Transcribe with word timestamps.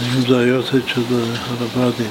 אם 0.00 0.20
זה 0.28 0.38
היורצייט 0.38 0.88
של 0.88 1.02
הרבדין, 1.10 2.10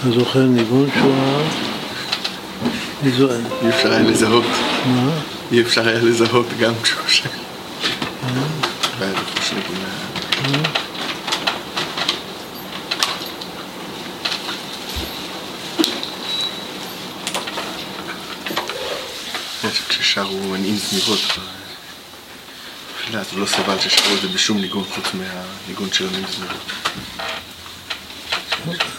אתה 0.00 0.10
זוכר 0.10 0.42
ניגון 0.42 0.88
שואה? 1.00 1.42
אי 3.04 3.68
אפשר 3.68 3.92
היה 3.92 4.02
לזהות. 4.02 4.44
מה? 4.86 5.10
אי 5.52 5.60
אפשר 5.60 5.88
היה 5.88 5.98
לזהות 5.98 6.46
גם 6.60 6.72
כשהוא 6.82 7.08
שם. 7.08 7.28
כששרו 19.88 20.38
מניעים 20.38 20.76
זמירות 20.76 21.20
אז 23.18 23.26
הוא 23.32 23.40
לא 23.40 23.46
סבל 23.46 23.78
ששרו 23.80 24.14
את 24.16 24.20
זה 24.22 24.28
בשום 24.28 24.60
ניגון 24.60 24.84
חוץ 24.94 25.04
מהניגון 25.14 25.92
של. 25.92 26.08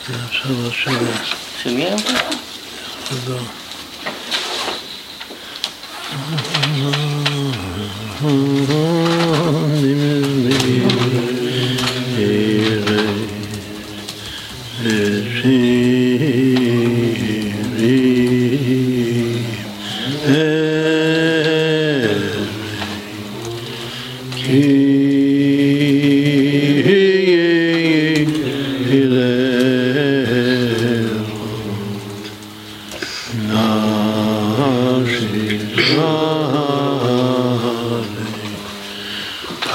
זה 0.08 0.16
עכשיו 0.30 0.68
השאלה. 0.68 1.26
של 1.64 1.74
מי 1.74 1.86
היה? 1.86 1.96
לא. 3.28 3.38
משהו, 8.22 9.01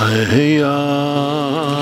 מה 0.00 1.76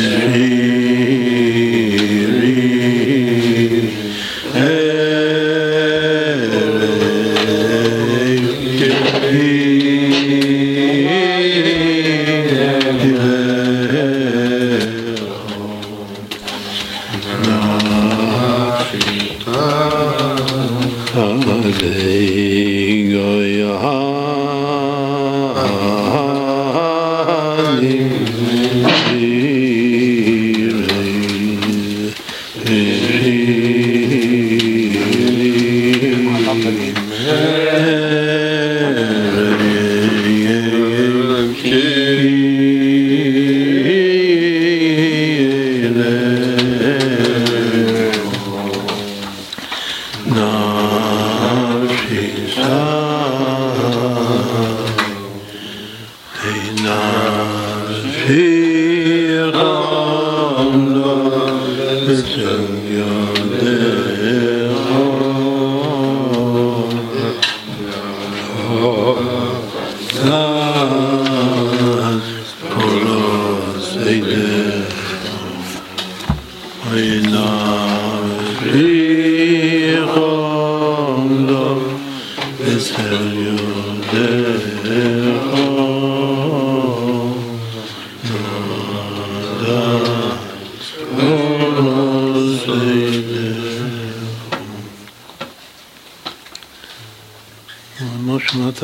אתה 0.00 0.89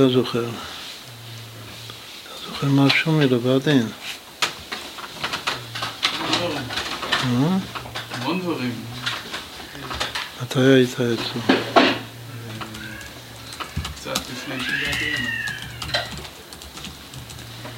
זוכר? 0.09 0.45
אתה 0.45 0.53
זוכר 2.45 2.67
משהו 2.67 3.13
מלבד 3.13 3.69
אין? 3.69 3.89
המון 7.23 8.41
דברים. 8.41 8.73
מתי 10.57 10.65
היית 10.65 10.93
אצלו? 10.93 11.43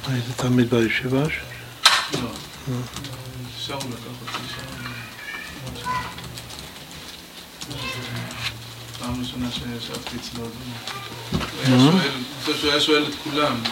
היית 0.07 0.25
תמיד 0.35 0.69
בישיבה? 0.69 1.23
לא. 1.23 2.29
הוא 3.67 3.91
לקח 3.91 4.05
אותי 4.21 4.47
שם. 4.55 4.91
פעם 8.99 9.19
ראשונה 9.19 9.51
שישבתי 9.51 10.17
אצלו, 10.17 10.43
הוא 12.45 12.71
היה 12.71 12.79
שואל 12.79 13.05
את 13.07 13.13
כולם. 13.23 13.63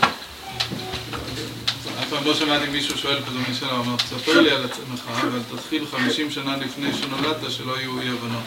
אף 2.00 2.09
פעם 2.09 2.24
לא 2.25 2.36
שמעתי 2.36 2.69
מישהו 2.71 2.98
שואל 2.98 3.21
כזה 3.21 3.39
משאלה, 3.51 3.71
הוא 3.71 3.86
אמר, 3.86 3.95
תספר 3.95 4.42
לי 4.42 4.51
על 4.51 4.65
עצמך, 4.65 5.01
אבל 5.07 5.39
תתחיל 5.56 5.86
50 5.92 6.31
שנה 6.31 6.57
לפני 6.57 6.94
שנולדת, 6.94 7.51
שלא 7.51 7.80
יהיו 7.80 8.00
אי 8.00 8.09
הבנות. 8.09 8.44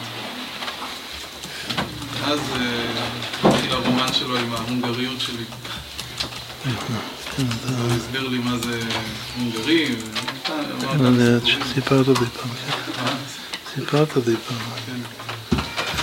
אז 2.23 2.39
אה, 2.55 3.03
התחיל 3.43 3.71
הרומן 3.71 4.13
שלו 4.13 4.37
עם 4.37 4.53
ההונגריות 4.53 5.21
שלי. 5.21 5.43
הוא 7.37 7.45
הסביר 7.97 8.27
לי 8.27 8.37
מה 8.37 8.57
זה 8.57 8.79
הונגרי, 9.37 9.95
אני- 10.89 11.41
סיפרת 11.73 12.07
לי 12.07 12.13
פעם, 12.15 12.49
כן. 12.95 13.01
אה? 13.05 13.13
סיפרת 13.75 14.15
לי 14.27 14.35
פעם. 14.47 14.57
כן. 14.85 14.99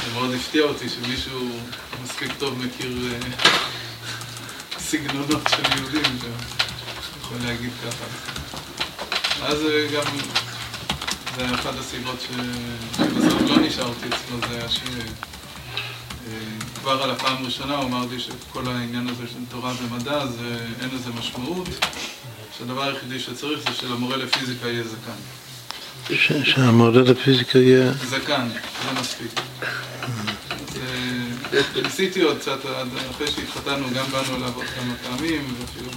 זה 0.05 0.12
מאוד 0.15 0.35
הפתיע 0.35 0.62
אותי 0.62 0.87
שמישהו 0.88 1.49
מספיק 2.05 2.32
טוב 2.38 2.59
מכיר 2.64 2.99
אה, 3.12 3.19
סגנונות 4.79 5.43
של 5.50 5.79
יהודים, 5.79 6.19
שיכול 6.23 7.37
להגיד 7.44 7.71
ככה. 7.87 8.05
אז 9.47 9.59
אה, 9.64 9.87
גם, 9.94 10.12
זה 11.37 11.55
אחת 11.55 11.75
הסיבות 11.81 12.21
שבסוף 12.21 13.43
לא 13.50 13.56
נשארתי 13.56 14.06
אצלו, 14.09 14.38
זה 14.49 14.56
היה 14.59 14.69
שכבר 16.77 17.03
על 17.03 17.11
הפעם 17.11 17.37
הראשונה 17.43 17.77
הוא 17.77 17.85
אמר 17.85 18.07
לי 18.11 18.21
שכל 18.21 18.69
העניין 18.69 19.09
הזה 19.09 19.23
של 19.33 19.39
תורה 19.51 19.73
ומדע, 19.83 20.27
זה, 20.27 20.59
אין 20.81 20.89
לזה 20.95 21.11
משמעות, 21.19 21.69
שהדבר 22.59 22.83
היחידי 22.83 23.21
שצריך 23.21 23.61
זה 23.71 23.77
שלמורה 23.77 24.17
לפיזיקה 24.17 24.69
יהיה 24.69 24.85
זקן. 24.85 25.19
ש- 26.15 26.51
שהמורה 26.51 26.91
לפיזיקה 27.03 27.59
יהיה... 27.59 27.93
זקן, 27.93 28.49
זה 28.85 29.01
מספיק. 29.01 29.41
ניסיתי 31.83 32.23
עוד 32.23 32.39
קצת, 32.39 32.59
אחרי 33.11 33.27
שהתחתנו, 33.27 33.87
גם 33.95 34.05
באנו 34.11 34.37
אליו 34.37 34.53
עוד 34.55 34.65
כמה 34.67 34.95
פעמים, 35.03 35.55
ואפילו... 35.61 35.91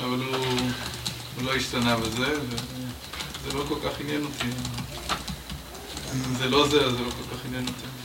אבל 0.00 0.18
הוא, 0.24 0.46
הוא 1.36 1.44
לא 1.44 1.54
השתנה 1.54 1.96
בזה, 1.96 2.32
וזה 2.48 3.58
לא 3.58 3.64
כל 3.68 3.74
כך 3.84 4.00
עניין 4.00 4.24
אותי. 4.24 4.46
אם 6.14 6.34
זה 6.38 6.48
לא 6.50 6.68
זה, 6.68 6.84
אז 6.86 6.92
זה 6.92 6.98
לא 6.98 7.10
כל 7.10 7.36
כך 7.36 7.44
עניין 7.46 7.66
אותי. 7.68 7.97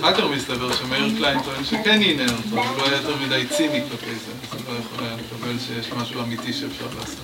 אחר 0.00 0.14
כך 0.14 0.24
מסתבר 0.36 0.76
שמאיר 0.76 1.16
קליין 1.16 1.42
טוען 1.42 1.64
שכן 1.64 2.00
עניין 2.02 2.28
אותו, 2.28 2.68
הוא 2.68 2.78
לא 2.78 2.86
היה 2.86 2.96
יותר 2.96 3.16
מדי 3.16 3.46
ציני 3.56 3.82
כלפי 3.90 4.06
זה, 4.06 4.32
אז 4.52 4.60
הוא 4.66 4.74
לא 4.74 4.78
יכול 4.78 5.04
היה 5.04 5.16
לקבל 5.16 5.58
שיש 5.66 5.92
משהו 5.92 6.22
אמיתי 6.22 6.52
שאפשר 6.52 6.86
לעשות. 6.98 7.16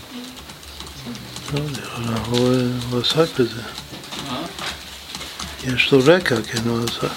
לא 1.99 2.17
הוא 2.27 3.01
עסק 3.01 3.41
בזה. 3.41 3.63
יש 5.65 5.93
לו 5.93 5.99
רקע, 6.05 6.37
כן, 6.43 6.69
הוא 6.69 6.85
עסק. 6.85 7.13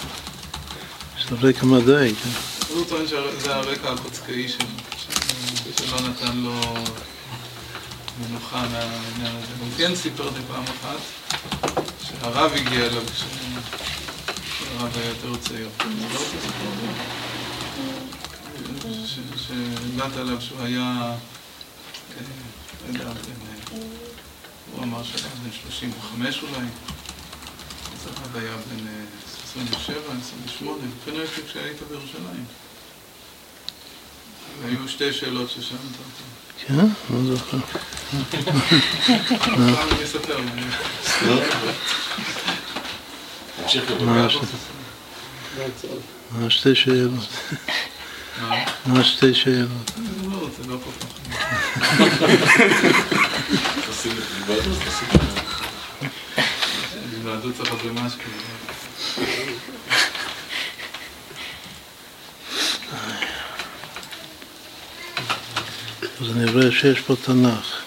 יש 1.19 1.31
לו 1.31 1.37
רקע 1.41 1.65
מדעי, 1.65 2.15
כן. 2.15 2.29
הוא 2.69 2.85
טוען 2.89 3.07
שזה 3.07 3.55
הרקע 3.55 3.91
הקוצקאי 3.91 4.47
שלו, 4.49 4.67
שלא 5.77 6.09
נתן 6.09 6.37
לו 6.37 6.61
מנוחה 8.19 8.65
מהעניין 8.71 9.35
הזה. 9.35 9.53
הוא 9.59 9.69
כן 9.77 9.95
סיפר 9.95 10.23
לי 10.23 10.39
פעם 10.47 10.63
אחת 10.63 10.99
שהרב 12.09 12.51
הגיע 12.55 12.85
אליו 12.85 13.03
כשהרב 13.13 14.97
היה 14.97 15.09
יותר 15.09 15.35
צעיר. 15.37 15.69
אותו 18.75 18.89
שהגעת 19.37 20.17
אליו 20.17 20.41
שהוא 20.41 20.61
היה, 20.61 21.15
אה, 22.17 22.95
אה, 22.95 23.01
הוא 24.71 24.83
אמר 24.83 25.03
שהיה 25.03 25.29
בן 25.43 25.51
35 25.51 26.43
אולי, 26.43 26.67
אז 27.93 28.07
הרב 28.07 28.35
היה 28.35 28.55
בן 28.57 28.87
אה, 28.87 29.03
27, 29.43 29.97
28, 30.21 30.77
כנראה 31.05 31.25
כשהיית 31.47 31.77
בירושלים. 31.89 32.45
והיו 34.61 34.89
שתי 34.89 35.13
שאלות 35.13 35.49
ששאלת 35.49 35.81
אותי. 35.81 36.44
כן? 36.57 36.75
לא 37.09 37.19
זוכר. 37.23 37.57
אני. 40.37 40.61
תמשיך 43.61 43.91
מה 44.01 44.27
מה 46.31 46.49
שתי 46.49 46.75
שאלות? 46.75 47.27
מה? 48.85 49.03
שתי 49.03 49.33
שאלות? 49.33 49.91
לא, 50.31 50.49
זה 50.57 50.67
לא 50.67 50.77
כל 50.83 50.91
כך. 50.99 51.15
תשים 53.89 54.11
את 54.11 54.47
זה, 54.47 54.71
תשים 54.75 55.07
היוועדות 57.25 57.55
צריך 57.57 57.71
הרבה 57.71 57.91
משהו. 57.91 58.19
אז 66.25 66.31
אני 66.31 66.51
רואה 66.51 66.71
שיש 66.71 66.99
פה 67.01 67.15
תנ"ך. 67.25 67.81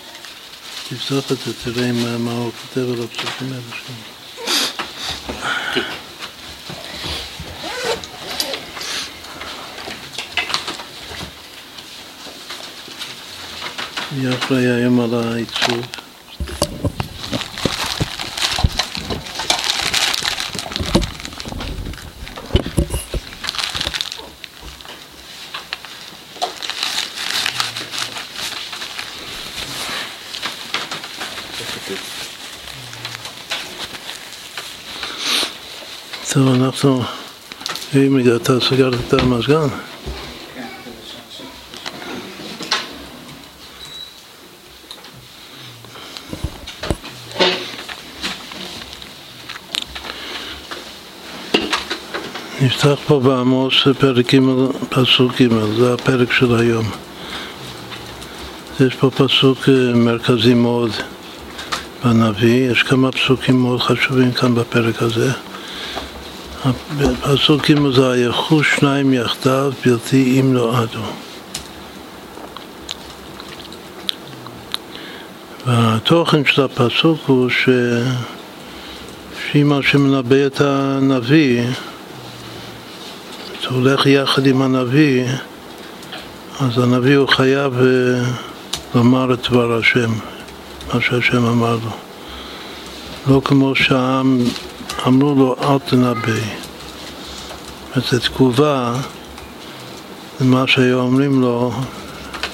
תפתח 0.88 1.32
את 1.32 1.38
זה, 1.46 1.52
תראה 1.64 1.92
מה- 1.92 2.18
מה 2.18 2.32
הוא 2.32 2.52
כותב 2.52 2.80
על 2.92 3.04
הפסוקים 3.04 3.52
האלה 3.52 3.62
שם. 3.86 3.92
יהיה 14.16 14.34
אחראי 14.38 14.66
היום 14.66 15.00
על 15.00 15.14
העיצוב. 15.14 15.86
טוב, 36.38 36.54
אנחנו... 36.54 37.02
אם 37.94 38.18
אתה 38.36 38.60
סגרת 38.60 38.94
את 39.08 39.12
המזגן? 39.12 39.66
נפתח 52.62 52.94
פה 53.06 53.20
בעמוס 53.20 53.74
פרק 53.98 54.34
ג', 54.34 54.40
פסוק 54.88 55.42
ג', 55.42 55.48
זה 55.78 55.94
הפרק 55.94 56.32
של 56.32 56.54
היום. 56.54 56.84
יש 58.80 58.94
פה 58.94 59.10
פסוק 59.10 59.68
אה, 59.68 59.94
מרכזי 59.94 60.54
מאוד 60.54 60.90
בנביא, 62.04 62.70
יש 62.70 62.82
כמה 62.82 63.12
פסוקים 63.12 63.62
מאוד 63.62 63.80
חשובים 63.80 64.32
כאן 64.32 64.54
בפרק 64.54 65.02
הזה. 65.02 65.30
הפסוק 66.64 67.70
ג' 67.70 67.92
זה 67.94 68.10
היחו 68.10 68.64
שניים 68.64 69.12
יחדיו 69.12 69.72
בלתי 69.84 70.40
אם 70.40 70.54
נועדו. 70.54 71.02
והתוכן 75.66 76.44
של 76.44 76.62
הפסוק 76.62 77.20
הוא 77.26 77.48
ש... 77.50 77.68
שאם 79.42 79.72
השם 79.72 80.00
מנבא 80.00 80.46
את 80.46 80.60
הנביא, 80.60 81.62
הוא 83.68 83.78
הולך 83.78 84.06
יחד 84.06 84.46
עם 84.46 84.62
הנביא, 84.62 85.24
אז 86.60 86.78
הנביא 86.78 87.16
הוא 87.16 87.28
חייב 87.28 87.74
אה, 87.80 88.30
לומר 88.94 89.34
את 89.34 89.48
דבר 89.50 89.78
השם, 89.78 90.10
מה 90.94 91.00
שהשם 91.00 91.44
אמר 91.44 91.78
לו. 91.84 91.90
לא 93.26 93.40
כמו 93.44 93.74
שהעם 93.74 94.38
אמרו 95.06 95.34
לו 95.34 95.56
אל 95.62 95.78
תנבא. 95.78 96.40
זו 97.96 98.18
תגובה 98.18 98.94
למה 100.40 100.66
שהיו 100.66 101.00
אומרים 101.00 101.40
לו, 101.40 101.72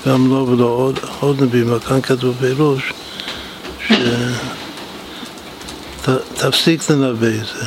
גם 0.07 0.29
לו 0.29 0.49
ולא 0.49 0.65
עוד, 0.65 1.01
עוד 1.21 1.43
נביאים, 1.43 1.73
וכאן 1.73 2.01
כתוב 2.01 2.37
פירוש, 2.41 2.93
שתפסיק 6.03 6.91
לנבא 6.91 7.27
את 7.27 7.47
זה, 7.47 7.67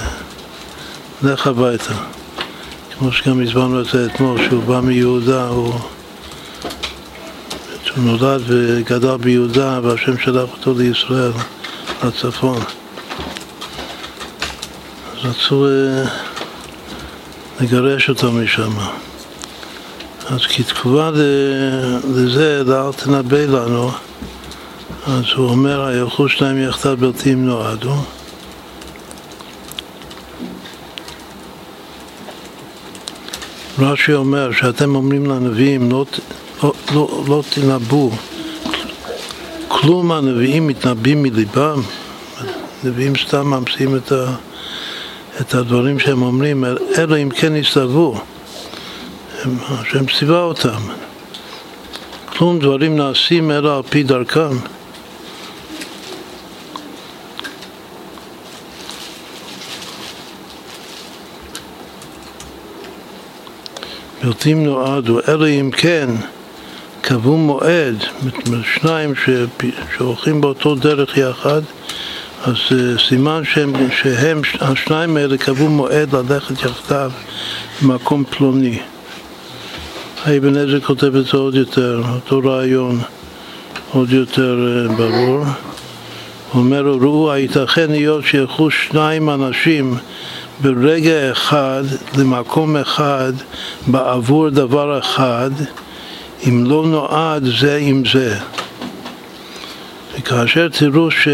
לך 1.23 1.47
הביתה. 1.47 1.93
כמו 2.97 3.11
שגם 3.11 3.43
הסברנו 3.43 3.81
את 3.81 3.85
זה 3.85 4.05
אתמול, 4.05 4.49
שהוא 4.49 4.63
בא 4.63 4.79
מיהודה, 4.79 5.47
הוא, 5.47 5.73
הוא 7.95 8.03
נולד 8.03 8.41
וגדל 8.47 9.17
ביהודה, 9.17 9.79
והשם 9.83 10.17
שלח 10.17 10.49
אותו 10.51 10.73
לישראל, 10.77 11.31
לצפון. 12.03 12.59
רצו 15.23 15.65
אה, 15.67 16.03
לגרש 17.59 18.09
אותו 18.09 18.31
משם. 18.31 18.71
אז 20.29 20.39
כתגובה 20.41 21.11
ל- 21.11 21.99
לזה, 22.15 22.63
לאל 22.65 22.91
תנבא 22.93 23.37
לנו, 23.37 23.91
אז 25.07 25.23
הוא 25.35 25.49
אומר, 25.49 25.85
הילכו 25.85 26.29
שניים 26.29 26.57
יחדיו 26.63 26.97
בלתי 26.97 27.33
אם 27.33 27.45
נועדו. 27.45 27.93
רש"י 33.79 34.13
אומר 34.13 34.51
שאתם 34.51 34.95
אומרים 34.95 35.25
לנביאים 35.25 35.91
לא, 35.91 36.05
לא, 36.63 36.73
לא, 36.93 37.23
לא 37.27 37.43
תנבאו 37.49 38.11
כלום 39.67 40.11
הנביאים 40.11 40.67
מתנבאים 40.67 41.23
מליבם 41.23 41.81
נביאים 42.83 43.13
סתם 43.15 43.47
ממציאים 43.47 43.95
את, 43.95 44.11
ה, 44.11 44.35
את 45.41 45.53
הדברים 45.53 45.99
שהם 45.99 46.21
אומרים 46.21 46.65
אלא 46.97 47.17
אם 47.17 47.29
כן 47.29 47.55
יסתלבו 47.55 48.21
הם- 49.43 49.57
השם 49.61 50.05
ציווה 50.05 50.41
אותם 50.41 50.79
כלום 52.25 52.59
דברים 52.59 52.95
נעשים 52.95 53.51
אלא 53.51 53.77
על 53.77 53.83
פי 53.89 54.03
דרכם. 54.03 54.57
בלתי 64.23 64.53
נועדו, 64.53 65.19
אלא 65.27 65.47
אם 65.47 65.71
כן 65.77 66.09
קבעו 67.01 67.37
מועד, 67.37 68.03
שניים 68.75 69.13
שהולכים 69.97 70.41
באותו 70.41 70.75
דרך 70.75 71.17
יחד, 71.17 71.61
אז 72.43 72.55
אה, 72.71 72.99
סימן 73.07 73.41
שהם, 73.43 73.73
שהם, 74.01 74.41
השניים 74.59 75.17
האלה 75.17 75.37
קבעו 75.37 75.69
מועד 75.69 76.15
ללכת 76.15 76.63
יחדיו 76.63 77.11
במקום 77.81 78.23
פלוני. 78.29 78.79
האבן 80.25 80.57
עזר 80.57 80.79
כותב 80.79 81.15
את 81.15 81.25
זה 81.25 81.37
עוד 81.37 81.55
יותר, 81.55 82.01
אותו 82.15 82.41
רעיון 82.45 82.99
עוד 83.91 84.11
יותר 84.11 84.67
אה, 84.67 84.95
ברור. 84.95 85.43
הוא 86.51 86.63
אומר, 86.63 86.81
ראו, 86.81 87.31
הייתכן 87.31 87.91
להיות 87.91 88.25
שילכו 88.25 88.71
שניים 88.71 89.29
אנשים 89.29 89.97
ברגע 90.61 91.31
אחד 91.31 91.83
למקום 92.17 92.77
אחד 92.77 93.33
בעבור 93.87 94.49
דבר 94.49 94.99
אחד 94.99 95.51
אם 96.47 96.65
לא 96.65 96.85
נועד 96.87 97.43
זה 97.59 97.77
עם 97.81 98.03
זה. 98.13 98.37
וכאשר 100.17 100.67
תראו 100.69 101.11
ש... 101.11 101.27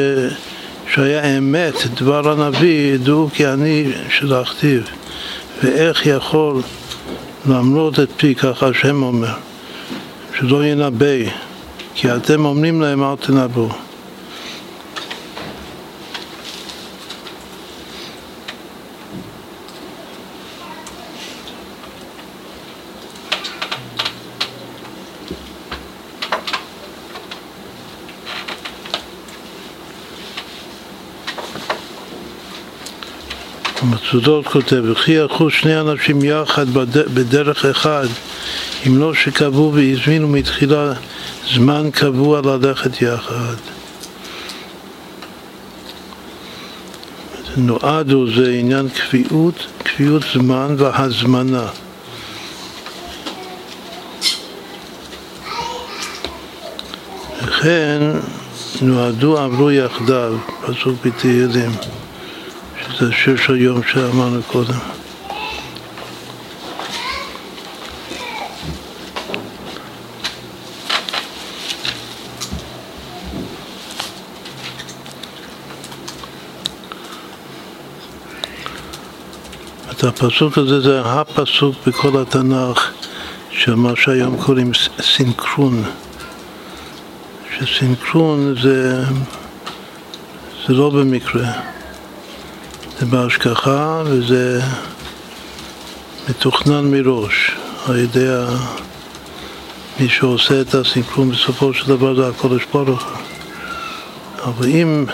שהיה 0.94 1.38
אמת 1.38 1.74
דבר 1.94 2.30
הנביא, 2.32 2.94
ידעו 2.94 3.30
כי 3.34 3.48
אני 3.48 3.92
שלחתיו. 4.10 4.82
ואיך 5.64 6.06
יכול 6.06 6.62
למרות 7.46 8.00
את 8.00 8.10
פי, 8.18 8.36
ככה 8.36 8.68
השם 8.68 9.04
אומר, 9.04 9.34
שלא 10.40 10.66
ינבא, 10.66 11.30
כי 11.96 12.16
אתם 12.16 12.46
אומרים 12.46 12.82
להם 12.82 13.04
אל 13.04 13.16
תנבאו. 13.20 13.70
מצודות 33.84 34.48
כותב, 34.48 34.82
וכי 34.92 35.20
הלכו 35.20 35.50
שני 35.50 35.80
אנשים 35.80 36.24
יחד 36.24 36.70
בדרך 37.14 37.66
אחד, 37.66 38.08
אם 38.88 38.98
לא 38.98 39.14
שקבעו 39.14 39.74
והזמינו 39.74 40.28
מתחילה 40.28 40.94
זמן 41.54 41.90
קבוע 41.92 42.42
ללכת 42.42 43.02
יחד. 43.02 43.56
נועדו 47.58 48.26
זה 48.36 48.52
עניין 48.60 48.90
קביעות, 48.90 49.68
קביעות 49.84 50.24
זמן 50.34 50.76
והזמנה. 50.78 51.68
וכן 57.44 58.02
נועדו 58.82 59.38
עברו 59.38 59.72
יחדיו, 59.72 60.34
פסוק 60.66 61.06
בתהילים. 61.06 61.72
זה 63.06 63.12
שיר 63.12 63.38
של 63.38 63.62
יום 63.62 63.82
שאמרנו 63.84 64.44
קודם. 64.48 64.80
הפסוק 80.04 80.58
הזה 80.58 80.82
זה 80.82 81.02
הפסוק 81.06 81.76
בכל 81.88 82.22
התנ"ך 82.22 82.92
של 83.52 83.76
מה 83.76 83.92
שהיום 83.96 84.38
קוראים 84.38 84.72
סינכרון. 85.02 85.84
שסינכרון 87.58 88.56
זה, 88.62 89.04
זה 90.68 90.74
לא 90.74 90.90
במקרה. 90.90 91.52
זה 93.00 93.06
בהשגחה 93.06 94.04
וזה 94.06 94.62
מתוכנן 96.30 96.92
מראש 96.92 97.52
על 97.88 98.00
ידי 98.00 98.28
מי 100.00 100.10
שעושה 100.10 100.62
את 100.62 100.76
הסינכרון 100.76 101.32
בסופו 101.32 101.74
של 101.74 101.88
דבר 101.88 102.16
זה 102.16 102.28
הקודש 102.28 102.64
ברוך 102.74 103.04
אבל 104.44 104.68
אם, 104.68 105.06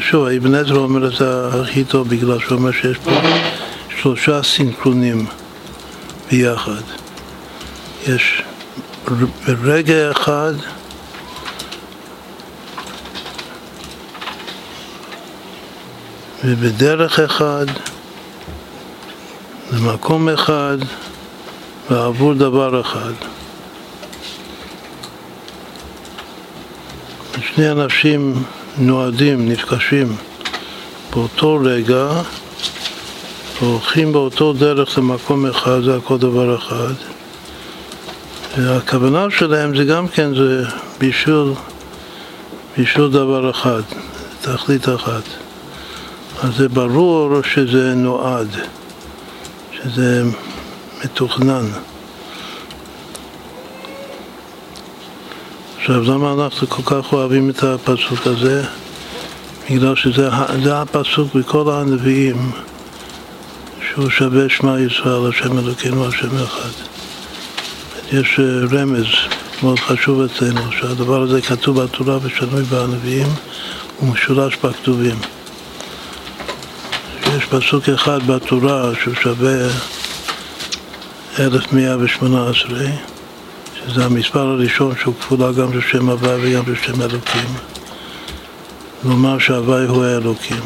שוב, 0.00 0.26
אבן 0.26 0.54
עזרא 0.54 0.78
אומר 0.78 1.06
את 1.06 1.12
זה 1.18 1.48
הכי 1.48 1.84
טוב 1.84 2.08
בגלל 2.08 2.38
שהוא 2.40 2.58
אומר 2.58 2.72
שיש 2.72 2.96
פה 2.98 3.10
שלושה 4.00 4.42
סינכרונים 4.42 5.26
ביחד. 6.30 6.82
יש 8.06 8.42
ברגע 9.46 10.10
אחד 10.10 10.52
ובדרך 16.44 17.18
אחד, 17.20 17.66
למקום 19.72 20.28
אחד, 20.28 20.76
ועבור 21.90 22.34
דבר 22.34 22.80
אחד. 22.80 23.12
שני 27.40 27.70
אנשים 27.70 28.42
נועדים, 28.78 29.48
נפגשים 29.48 30.16
באותו 31.12 31.58
רגע, 31.64 32.08
והולכים 33.60 34.12
באותו 34.12 34.52
דרך 34.52 34.98
למקום 34.98 35.46
אחד, 35.46 35.80
זה 35.84 35.96
הכל 35.96 36.18
דבר 36.18 36.58
אחד. 36.58 36.94
והכוונה 38.56 39.26
שלהם 39.30 39.76
זה 39.76 39.84
גם 39.84 40.08
כן, 40.08 40.34
זה 40.34 40.64
בשביל, 40.98 41.52
בשביל 42.78 43.08
דבר 43.08 43.50
אחד, 43.50 43.82
תכלית 44.40 44.88
אחת. 44.88 45.49
אז 46.42 46.56
זה 46.56 46.68
ברור 46.68 47.42
שזה 47.42 47.94
נועד, 47.94 48.48
שזה 49.72 50.22
מתוכנן. 51.04 51.66
עכשיו, 55.78 56.02
למה 56.02 56.32
אנחנו 56.32 56.66
כל 56.66 56.82
כך 56.82 57.12
אוהבים 57.12 57.50
את 57.50 57.62
הפסוק 57.62 58.26
הזה? 58.26 58.64
בגלל 59.70 59.96
שזה 59.96 60.28
הפסוק 60.80 61.34
בכל 61.34 61.70
הנביאים 61.72 62.50
שהוא 63.88 64.10
שווה 64.10 64.48
שמע 64.48 64.80
ישראל, 64.80 65.28
השם 65.30 65.58
אלוקינו, 65.58 66.06
השם 66.06 66.36
אחד. 66.44 66.70
יש 68.12 68.40
רמז 68.70 69.06
מאוד 69.62 69.78
חשוב 69.78 70.20
אצלנו, 70.20 70.72
שהדבר 70.72 71.20
הזה 71.22 71.42
כתוב 71.42 71.82
בתורה 71.82 72.18
ושנוי 72.22 72.62
בנביאים 72.62 73.28
ומשולש 74.02 74.56
בכתובים. 74.56 75.16
פסוק 77.50 77.88
אחד 77.88 78.26
בתורה 78.26 78.90
שהוא 79.02 79.14
שווה 79.22 79.68
1118, 81.38 82.78
שזה 83.74 84.04
המספר 84.04 84.40
הראשון 84.40 84.92
שהוא 85.00 85.14
כפולה 85.20 85.52
גם 85.52 85.72
של 85.72 85.80
שם 85.80 86.08
הוואי 86.08 86.56
וגם 86.56 86.62
של 86.64 86.74
שם 86.74 87.02
אלוקים. 87.02 87.48
לומר 89.04 89.38
שהוואי 89.38 89.86
הוא 89.86 90.04
האלוקים, 90.04 90.62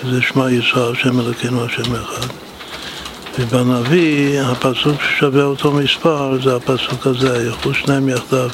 שזה 0.00 0.22
שמע 0.22 0.50
ישראל, 0.50 0.94
שם 0.94 1.20
אלוקינו, 1.20 1.64
השם 1.64 1.94
אחד. 1.94 2.26
ובנביא, 3.38 4.40
הפסוק 4.40 5.02
ששווה 5.02 5.44
אותו 5.44 5.72
מספר 5.72 6.42
זה 6.42 6.56
הפסוק 6.56 7.06
הזה, 7.06 7.46
ילכו 7.46 7.74
שניים 7.74 8.08
יחדיו, 8.08 8.48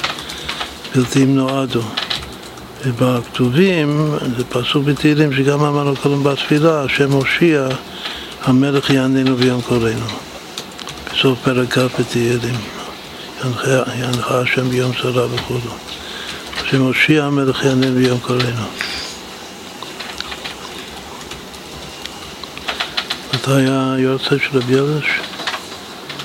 בלתי 0.95 1.23
אם 1.23 1.35
נועדו. 1.35 1.81
ובכתובים, 2.85 4.17
זה 4.37 4.43
פסוק 4.49 4.83
בתהילים 4.83 5.33
שגם 5.33 5.63
אמרנו 5.63 5.95
קודם 5.95 6.23
בתפילה, 6.23 6.83
השם 6.83 7.11
הושיע, 7.11 7.67
המלך 8.43 8.89
יעננו 8.89 9.35
ביום 9.35 9.61
קוראנו. 9.61 10.05
בסוף 11.11 11.39
פרק 11.43 11.77
כ' 11.77 11.99
בתהילים, 11.99 12.55
ינחה 13.99 14.39
השם 14.41 14.69
ביום 14.69 14.91
צרה 15.01 15.25
וכו'. 15.33 15.57
השם 16.61 16.81
הושיע, 16.81 17.23
המלך 17.23 17.63
יעננו 17.63 17.95
ביום 17.95 18.19
קוראנו. 18.19 18.67
מתי 23.33 23.51
היה 23.51 23.93
היורצייט 23.93 24.41
של 24.41 24.57
רבי 24.57 24.73
ילש? 24.73 25.05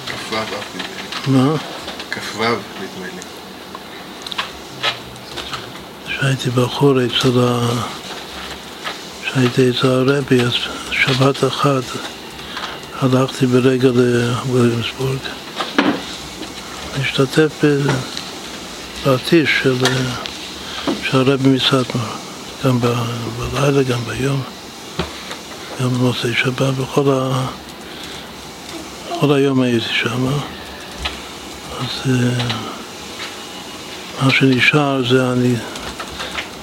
כ"ו 0.06 0.36
מה? 1.26 1.54
כ"ו 2.10 2.42
נדמה 2.42 3.06
לי. 3.14 3.22
כשהייתי 6.22 6.50
בחור 6.50 7.04
אצל 7.04 7.40
ה... 7.40 7.68
כשהייתי 9.22 9.70
אצל 9.70 9.86
הרבי, 9.86 10.40
אז 10.40 10.52
שבת 10.90 11.44
אחת 11.44 11.82
הלכתי 13.00 13.46
ברגע 13.46 13.88
לוויליאמסבורג 13.88 15.18
להשתתף 16.98 17.64
פרטי 19.04 19.44
של, 19.46 19.76
של 21.04 21.18
הרבי 21.18 21.48
מסטמר, 21.48 21.82
גם 22.64 22.78
בלילה, 22.80 23.82
גם 23.82 24.04
ביום, 24.04 24.42
גם 25.80 25.88
במוצאי 25.88 26.34
שבת, 26.34 26.74
בכל 26.74 27.12
ה... 27.12 27.46
כל 29.20 29.32
היום 29.34 29.62
הייתי 29.62 29.86
שם, 30.02 30.26
אז 31.80 32.12
מה 34.22 34.30
שנשאר 34.30 35.02
זה 35.08 35.24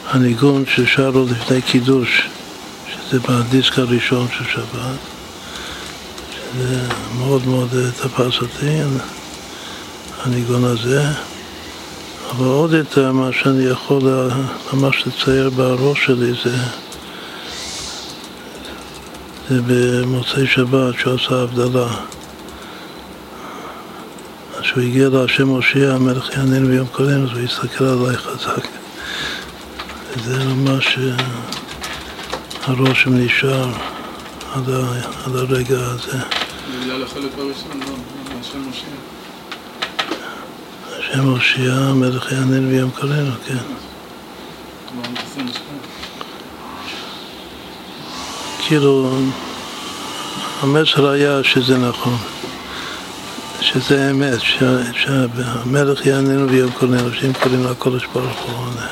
הניגון 0.10 0.63
ששרו 0.68 1.25
לפני 1.32 1.62
קידוש, 1.62 2.30
שזה 2.92 3.20
בדיסק 3.20 3.80
הראשון 3.80 4.28
של 4.38 4.44
שבת, 4.46 5.00
שזה 6.34 6.82
מאוד 7.18 7.48
מאוד 7.48 7.70
תפס 7.98 8.42
אותי, 8.42 8.80
הניגון 10.24 10.63
הזה. 10.63 11.04
אבל 12.32 12.46
עוד 12.46 12.74
יותר 12.74 13.12
מה 13.12 13.30
שאני 13.32 13.63
יכול 13.63 14.01
ממש 14.74 15.04
לצייר 15.08 15.50
בראש 15.50 16.06
שלי 16.06 16.32
זה, 16.44 16.58
זה 19.50 19.62
במוצאי 19.68 20.48
שבת 20.48 21.00
שהוא 21.00 21.13
עשה 21.13 21.36
הבדלה. 21.36 21.88
אז 24.58 24.62
כשהוא 24.62 24.84
הגיע 24.84 25.10
להשם 25.10 25.48
הושיע 25.48 25.94
המלך 25.94 26.30
יענן 26.38 26.68
ביום 26.68 26.88
קודם, 26.88 27.24
אז 27.24 27.30
הוא 27.32 27.39
הסתכל 27.39 27.84
עליי 27.86 28.18
חזק. 28.18 28.78
וזה 30.18 30.44
ממש 30.44 30.98
הרושם 32.63 33.18
נשאר 33.18 33.70
עד, 34.54 34.70
ה, 34.70 34.82
עד 35.25 35.36
הרגע 35.36 35.78
הזה. 35.80 36.18
בגלל 36.82 37.04
החלק 37.04 37.32
הראשון, 37.38 37.80
לא, 37.80 37.96
השם 38.42 38.63
הושיע. 38.63 38.89
השם 41.00 41.25
הושיע, 41.25 41.74
המלך 41.74 42.32
יענן 42.32 42.70
ביום 42.70 42.92
קודם, 42.92 43.32
כן. 43.48 43.58
כאילו, 48.68 49.12
המסר 50.62 51.08
היה 51.08 51.44
שזה 51.44 51.78
נכון. 51.78 52.18
שזה 53.62 54.12
אמת, 54.12 54.39
שהמלך 54.94 56.06
יעננו 56.06 56.48
ביום 56.48 56.72
קודנו, 56.72 57.13
שאם 57.13 57.34
קוראים 57.34 57.63
לקודש 57.63 58.06
ברוך 58.13 58.39
הוא 58.39 58.58
עונה. 58.58 58.88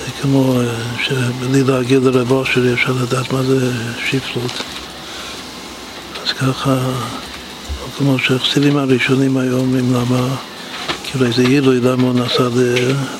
זה 0.00 0.09
כמו 0.22 0.60
שבלי 1.02 1.64
להגיד 1.64 2.02
לרב 2.02 2.30
אושר 2.30 2.72
אפשר 2.72 2.92
לדעת 3.02 3.32
מה 3.32 3.42
זה 3.42 3.72
שפלות. 4.06 4.62
אז 6.26 6.32
ככה, 6.32 6.78
כמו 7.98 8.18
שהחסידים 8.18 8.76
הראשונים 8.76 9.36
היו 9.36 9.56
אומרים 9.56 9.94
למה, 9.94 10.28
כאילו 11.04 11.26
איזה 11.26 11.42
עילוי 11.42 11.80
למה 11.80 12.02
הוא 12.02 12.14
נסע 12.14 12.48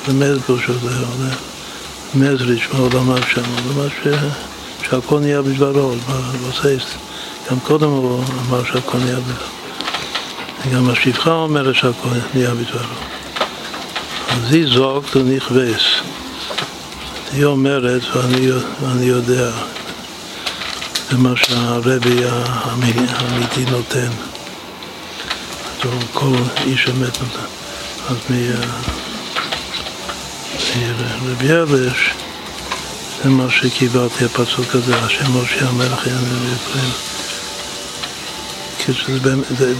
למזגוש 0.07 0.69
או 0.69 0.73
למזריץ' 2.15 2.67
בעולמיו 2.73 3.23
שם, 3.33 3.41
ממש 3.41 3.91
שהכל 4.83 5.19
נהיה 5.19 5.41
בדברו, 5.41 5.93
בסייסט. 6.49 6.87
גם 7.51 7.59
קודם 7.59 7.87
הוא 7.87 8.23
אמר 8.49 8.63
שהכל 8.63 8.97
נהיה 8.97 9.15
בדברו. 9.15 9.47
וגם 10.65 10.89
השפחה 10.89 11.31
אומרת 11.31 11.75
שהכל 11.75 12.09
נהיה 12.33 12.51
בדברו. 12.51 12.95
אז 14.29 14.53
היא 14.53 14.67
זוג 14.67 15.03
ונכבס. 15.15 16.10
היא 17.33 17.45
אומרת, 17.45 18.01
ואני, 18.15 18.51
ואני 18.81 19.05
יודע, 19.05 19.51
זה 21.09 21.17
מה 21.17 21.33
שהרבי 21.35 22.25
האמיתי 23.09 23.65
נותן. 23.71 24.09
אז 25.83 25.89
כל 26.13 26.35
איש 26.65 26.87
אמת 26.89 27.21
נותן. 27.21 27.47
אז 28.09 28.17
מרבי 31.21 31.51
ארש, 31.51 32.09
זה 33.23 33.29
מה 33.29 33.49
שקיבלתי, 33.49 34.25
הפסוק 34.25 34.75
הזה, 34.75 34.95
השם 34.97 35.37
משה 35.37 35.69
המלך 35.69 36.07
יענה 36.07 36.41
ויפרים. 36.41 36.91
כי 38.77 38.91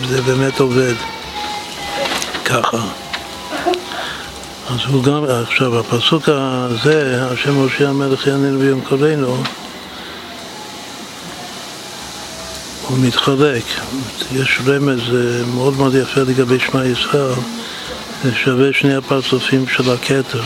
זה 0.09 0.21
באמת 0.21 0.59
עובד 0.59 0.95
ככה. 2.45 3.10
אז 4.73 4.79
הוא 4.87 5.03
גם, 5.03 5.23
עכשיו 5.23 5.79
הפסוק 5.79 6.29
הזה, 6.29 7.25
השם 7.31 7.65
משה 7.65 7.89
המלך 7.89 8.27
יענן 8.27 8.59
ביום 8.59 8.81
קולנו, 8.81 9.43
הוא 12.87 12.97
מתחלק. 12.97 13.63
יש 14.33 14.59
רמז 14.67 15.01
מאוד 15.55 15.77
מאוד 15.77 15.95
יפה 15.95 16.21
לגבי 16.21 16.59
שמע 16.59 16.85
ישראל, 16.85 17.33
זה 18.23 18.35
שווה 18.35 18.73
שני 18.73 18.95
הפרצופים 18.95 19.67
של 19.67 19.91
הכתר, 19.91 20.41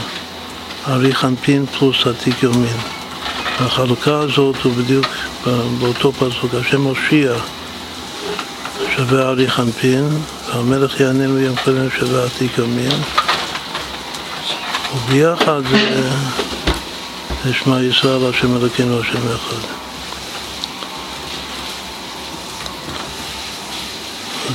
ארי 0.88 1.16
חנפין 1.16 1.66
פלוס 1.66 2.08
עתיק 2.08 2.44
יומין. 2.44 2.78
החלוקה 3.60 4.20
הזאת 4.20 4.56
הוא 4.64 4.74
בדיוק 4.74 5.08
באותו 5.80 6.12
פסוק, 6.12 6.54
השם 6.54 6.82
הושיע 6.84 7.34
שווה 8.96 9.30
ארי 9.30 9.48
חנפין, 9.52 10.10
והמלך 10.50 11.00
יענן 11.00 11.36
ביום 11.36 11.56
קודם 11.64 11.90
שווה 12.00 12.26
עתיק 12.26 12.58
יומין, 12.58 12.92
וביחד 14.96 15.62
זה, 15.72 17.54
שמע 17.54 17.82
ישראל 17.82 18.30
השם 18.30 18.58
אלוקינו 18.58 19.00
השם 19.00 19.28
אחד. 19.36 19.68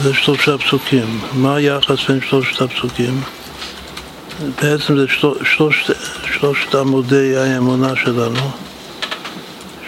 זה 0.02 0.14
שלושה 0.14 0.58
פסוקים. 0.58 1.20
מה 1.32 1.54
היחס 1.54 1.98
בין 2.08 2.20
שלושת 2.28 2.62
הפסוקים? 2.62 3.22
בעצם 4.62 4.96
זה 4.96 5.06
שלושת, 5.44 5.94
שלושת 6.38 6.74
עמודי 6.74 7.36
האמונה 7.36 7.96
שלנו 7.96 8.50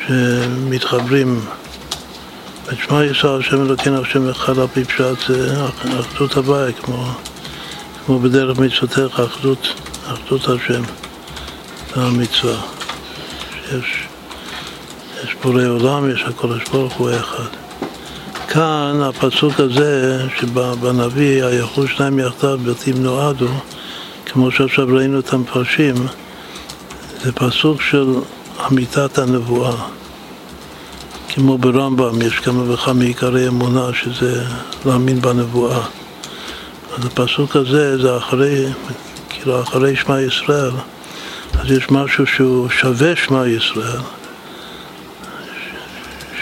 שמתחברים 0.06 1.40
ושמע 2.66 3.04
ישראל 3.04 3.40
השם 3.40 3.62
אלוקינו 3.62 4.02
השם 4.02 4.28
אחד 4.28 4.58
על 4.58 4.66
פי 4.72 4.84
פשט 4.84 5.26
זה 5.28 5.56
אחדות 6.00 6.36
הבית 6.36 6.78
כמו, 6.78 7.06
כמו 8.06 8.18
בדרך 8.18 8.58
מצוותיך 8.58 9.20
אחדות, 9.20 9.74
אחדות 10.06 10.48
השם 10.48 10.82
זה 11.94 12.02
המצווה 12.02 12.60
שיש 13.50 14.06
יש 15.24 15.36
בורא 15.42 15.62
עולם, 15.64 16.10
יש 16.10 16.22
הקודש 16.22 16.68
ברוך 16.72 16.92
הוא 16.94 17.10
אחד 17.10 17.48
כאן 18.48 19.00
הפסוק 19.02 19.60
הזה 19.60 20.22
שבנביא 20.40 21.44
היכול 21.44 21.86
שניים 21.86 22.18
יחדיו 22.18 22.58
בתים 22.64 23.02
נועדו 23.02 23.48
כמו 24.26 24.50
שעכשיו 24.50 24.86
ראינו 24.88 25.18
את 25.18 25.32
המפרשים 25.32 25.94
זה 27.22 27.32
פסוק 27.32 27.82
של 27.82 28.14
אמיתת 28.66 29.18
הנבואה. 29.18 29.76
כמו 31.28 31.58
ברמב"ם, 31.58 32.22
יש 32.22 32.38
כמה 32.38 32.72
וכמה 32.72 33.04
עיקרי 33.04 33.48
אמונה 33.48 33.88
שזה 33.92 34.44
להאמין 34.86 35.20
בנבואה. 35.20 35.80
אז 36.98 37.06
הפסוק 37.06 37.56
הזה 37.56 38.02
זה 38.02 38.16
אחרי, 38.16 38.66
כאילו 39.42 39.62
אחרי 39.62 39.96
שמע 39.96 40.20
ישראל, 40.20 40.70
אז 41.58 41.70
יש 41.70 41.90
משהו 41.90 42.26
שהוא 42.26 42.68
שווה 42.68 43.16
שמע 43.16 43.46
ישראל, 43.46 44.00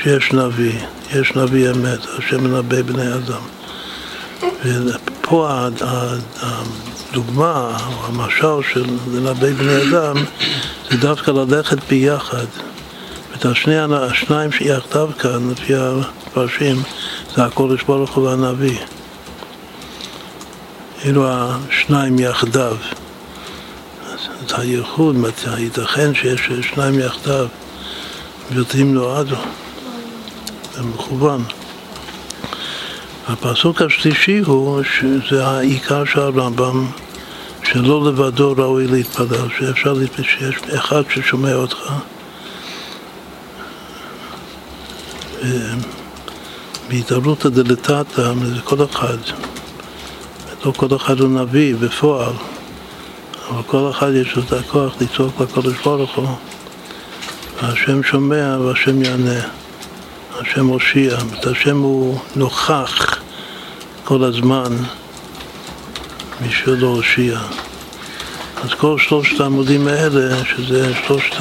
שיש 0.03 0.33
נביא, 0.33 0.81
יש 1.15 1.35
נביא 1.37 1.71
אמת, 1.71 1.99
השם 2.19 2.45
מנבא 2.45 2.83
בני 2.83 3.15
אדם. 3.15 3.43
ופה 4.65 5.49
הדוגמה, 6.41 7.77
או 7.87 8.07
המשל 8.07 8.73
של 8.73 8.87
לנבא 9.13 9.53
בני 9.53 9.77
אדם, 9.91 10.17
זה 10.91 10.97
דווקא 10.97 11.31
ללכת 11.31 11.79
ביחד. 11.89 12.47
את 13.37 13.45
השני, 13.45 13.79
השניים 13.79 14.53
שיחדיו 14.53 15.11
כאן, 15.19 15.51
לפי 15.51 15.73
הפרשים, 15.77 16.83
זה 17.37 17.45
הקודש 17.45 17.83
ברוך 17.83 18.11
הוא 18.11 18.29
והנביא. 18.29 18.79
אלו 21.05 21.29
השניים 21.29 22.19
יחדיו. 22.19 22.77
אז 24.13 24.19
הייחוד, 24.59 25.17
ייתכן 25.59 26.15
שיש 26.15 26.51
שניים 26.63 26.99
יחדיו, 26.99 27.47
ויוצאים 28.51 28.95
נועדו, 28.95 29.37
זה 30.75 30.83
מכוון. 30.83 31.45
הפסוק 33.29 33.83
השלישי 33.83 34.39
הוא 34.39 34.83
שזה 34.83 35.47
העיקר 35.47 36.05
של 36.05 36.21
הרמב"ם, 36.21 36.87
שלא 37.65 38.07
לבדו 38.07 38.55
ראוי 38.59 38.87
להתפלל, 38.87 39.49
שאפשר, 39.59 39.95
שיש 40.23 40.57
אחד 40.75 41.03
ששומע 41.15 41.55
אותך 41.55 41.93
בהתערותא 46.89 47.49
דלתתא, 47.49 48.33
זה 48.55 48.61
כל 48.65 48.85
אחד, 48.85 49.17
לא 50.65 50.73
כל 50.77 50.97
אחד 50.97 51.21
הוא 51.21 51.29
נביא 51.29 51.75
בפועל, 51.77 52.33
אבל 53.49 53.63
כל 53.67 53.91
אחד 53.91 54.11
יש 54.15 54.37
לו 54.37 54.43
את 54.43 54.53
הכוח 54.53 54.93
לצעוק 55.01 55.41
לקודש 55.41 55.77
ברוך 55.85 56.17
הוא, 56.17 56.29
והשם 57.63 58.03
שומע 58.03 58.57
והשם 58.61 59.03
יענה, 59.03 59.41
השם 60.41 60.67
הושיע, 60.67 61.17
השם 61.51 61.79
הוא 61.79 62.19
נוכח 62.37 63.19
כל 64.05 64.25
הזמן 64.25 64.77
בשביל 66.47 66.81
להושיע. 66.81 67.39
אז 68.65 68.71
כל 68.75 68.99
שלושת 68.99 69.41
העמודים 69.41 69.89
האלה, 69.89 70.45
שזה 70.45 70.93
שלושת 71.07 71.35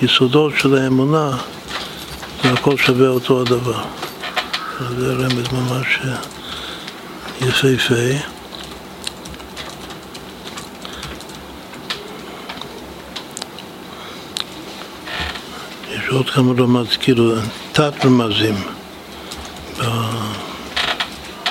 היסודות 0.00 0.52
של 0.58 0.74
האמונה, 0.74 1.36
זה 2.42 2.52
הכל 2.52 2.76
שווה 2.76 3.08
אותו 3.08 3.40
הדבר. 3.40 3.82
זה 4.98 5.12
רמז 5.12 5.52
ממש 5.52 5.98
יפהפה. 7.48 7.94
יש 15.90 16.08
עוד 16.10 16.30
כמה 16.30 16.52
רמז, 16.62 16.86
כאילו 17.00 17.34
תת 17.72 18.04
רמזים 18.04 18.54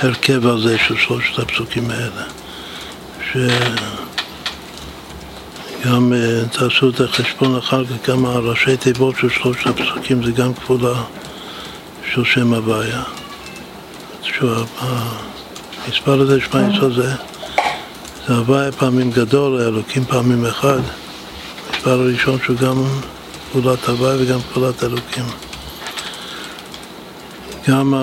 בהרכב 0.01 0.47
הזה 0.47 0.77
של 0.77 0.97
שלושת 0.97 1.39
הפסוקים 1.39 1.89
האלה. 1.89 2.23
שגם 5.81 6.13
אה, 6.13 6.41
תעשו 6.51 6.89
את 6.89 7.01
החשבון 7.01 7.57
אחר 7.57 7.85
כך, 7.85 8.09
גם 8.09 8.25
הראשי 8.25 8.77
תיבות 8.77 9.15
של 9.19 9.29
שלושת 9.29 9.67
הפסוקים 9.67 10.23
זה 10.23 10.31
גם 10.31 10.53
כפולה 10.53 11.03
של 12.13 12.25
שם 12.25 12.53
הוויה. 12.53 13.03
המספר 15.85 16.21
הזה, 16.21 16.39
שמע 16.41 16.61
ישראל 16.73 16.93
זה, 16.93 17.13
זה 18.27 18.33
הוויה 18.33 18.71
פעמים 18.71 19.11
גדול, 19.11 19.61
אלוקים 19.61 20.05
פעמים 20.05 20.45
אחד. 20.45 20.79
המספר 21.69 21.91
הראשון 21.91 22.39
שהוא 22.45 22.57
גם 22.57 22.83
פעולת 23.51 23.89
הוויה 23.89 24.15
וגם 24.19 24.39
פעולת 24.53 24.83
אלוקים. 24.83 25.23
גם 27.67 27.93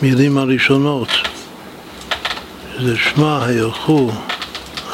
המילים 0.00 0.38
הראשונות 0.38 1.08
זה 2.80 2.96
שמע 2.96 3.44
הילכו 3.44 4.10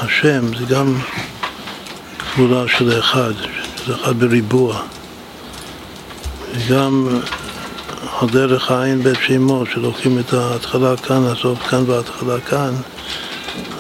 השם, 0.01 0.57
זה 0.59 0.65
גם 0.65 0.95
כפולה 2.19 2.65
של 2.79 2.99
אחד, 2.99 3.33
שזה 3.85 3.95
אחד 3.95 4.19
בריבוע. 4.19 4.83
על 6.69 7.21
דרך 8.23 8.71
העין 8.71 9.03
בית 9.03 9.19
שמות, 9.27 9.69
שלוקחים 9.71 10.19
את 10.19 10.33
ההתחלה 10.33 10.97
כאן, 10.97 11.25
הסוף 11.25 11.59
כאן 11.59 11.85
וההתחלה 11.87 12.41
כאן, 12.41 12.75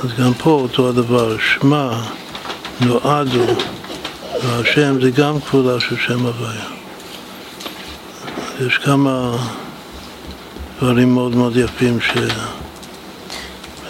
אז 0.05 0.11
גם 0.18 0.35
פה 0.35 0.51
אותו 0.51 0.88
הדבר, 0.88 1.37
שמע, 1.38 1.90
נועדו, 2.81 3.47
והשם 4.42 5.03
זה 5.03 5.11
גם 5.11 5.40
כפולה 5.40 5.81
של 5.81 5.97
שם 5.97 6.27
הוויה. 6.27 6.64
יש 8.66 8.79
כמה 8.79 9.37
דברים 10.79 11.14
מאוד 11.14 11.35
מאוד 11.35 11.57
יפים 11.57 12.01
ש... 12.01 12.11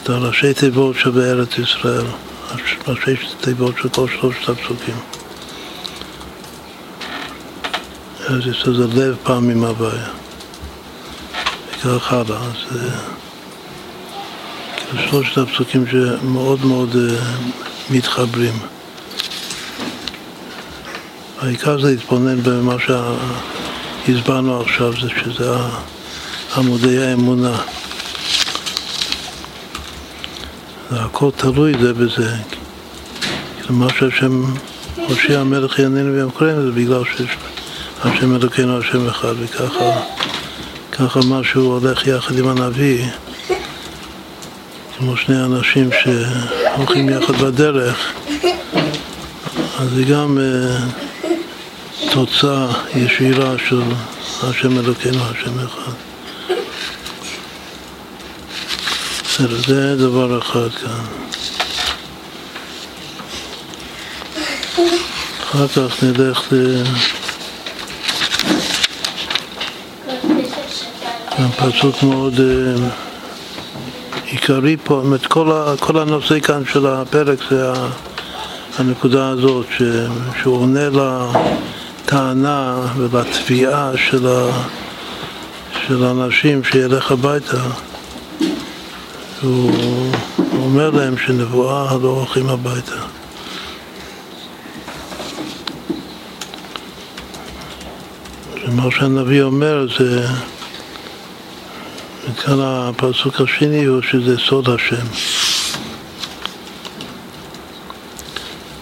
את 0.02 0.11
הראשי 0.11 0.54
תיבות 0.54 0.96
שבארץ 0.98 1.59
ישראל, 1.59 2.07
ראשי 2.88 3.16
תיבות 3.40 3.74
של 3.83 3.88
כל 3.88 4.07
שלושת 4.20 4.48
הפסוקים. 4.48 4.94
ארץ 8.30 8.46
ישראל 8.46 8.76
זה 8.76 8.87
לב 8.87 9.16
פעמים 9.22 9.64
הוויה. 9.64 10.23
וכך 11.85 12.12
הלאה. 12.12 12.38
אז 12.38 12.79
כאילו 14.77 15.09
שלושת 15.09 15.38
הפסוקים 15.38 15.85
שמאוד 15.90 16.64
מאוד 16.64 16.92
uh, 16.92 17.92
מתחברים. 17.94 18.55
העיקר 21.40 21.81
זה 21.81 21.90
להתבונן 21.90 22.42
במה 22.42 22.77
שהסברנו 24.07 24.61
עכשיו, 24.61 24.92
זה 24.92 25.09
שזה 25.09 25.51
עמודי 26.57 27.03
האמונה. 27.03 27.57
הכל 30.90 31.31
תלוי 31.37 31.73
זה 31.81 31.92
בזה. 31.92 32.37
כאילו 33.61 33.75
מה 33.75 33.87
שהשם 33.99 34.44
הושיע 34.97 35.40
המלך 35.40 35.79
יעננו 35.79 36.12
ביום 36.12 36.31
קרן 36.31 36.62
זה 36.62 36.70
בגלל 36.70 37.03
שיש 37.05 37.37
השם 38.05 38.37
אלוקינו 38.37 38.79
השם 38.79 39.09
אחד 39.09 39.35
וככה 39.38 40.13
ככה 40.98 41.20
משהו 41.28 41.62
הולך 41.62 42.07
יחד 42.07 42.38
עם 42.38 42.48
הנביא 42.48 43.04
כמו 44.98 45.16
שני 45.16 45.44
אנשים 45.44 45.90
שהולכים 46.02 47.09
יחד 47.09 47.37
בדרך 47.37 48.12
אז 49.78 49.90
זה 49.90 50.02
גם 50.02 50.38
uh, 50.38 51.30
תוצאה 52.12 52.66
ישירה 52.94 53.54
של 53.68 53.83
השם 54.42 54.78
אלוקינו 54.78 55.18
השם 55.24 55.59
אחד 55.59 55.92
בסדר, 59.24 59.62
זה 59.66 59.96
דבר 59.96 60.38
אחד 60.38 60.68
כאן. 60.70 61.04
אחר 65.42 65.68
כך 65.68 66.02
נלך 66.02 66.52
ל... 66.52 66.83
פסוק 71.37 72.03
מאוד 72.03 72.35
uh, 72.35 72.81
עיקרי 74.27 74.77
פה, 74.85 75.03
זאת 75.11 75.27
כל, 75.27 75.53
ה, 75.53 75.75
כל 75.81 75.99
הנושא 75.99 76.40
כאן 76.40 76.62
של 76.73 76.87
הפרק 76.87 77.38
זה 77.51 77.73
הנקודה 78.79 79.29
הזאת, 79.29 79.66
ש, 79.79 79.83
שהוא 80.40 80.57
עונה 80.57 80.88
לטענה 82.05 82.87
ולתביעה 82.97 83.90
של, 83.97 84.27
ה, 84.27 84.51
של 85.87 86.05
האנשים 86.05 86.64
שילך 86.64 87.12
הביתה. 87.12 87.62
הוא 89.42 90.12
אומר 90.53 90.90
להם 90.90 91.14
שנבואה 91.27 91.99
לא 92.03 92.09
הולכים 92.09 92.49
הביתה. 92.49 93.01
ומה 98.66 98.90
שהנביא 98.90 99.42
אומר 99.42 99.87
זה, 99.99 100.27
וכאן 102.35 102.59
הפסוק 102.61 103.40
השני 103.40 103.85
הוא 103.85 104.03
שזה 104.03 104.38
סוד 104.38 104.68
השם. 104.68 105.07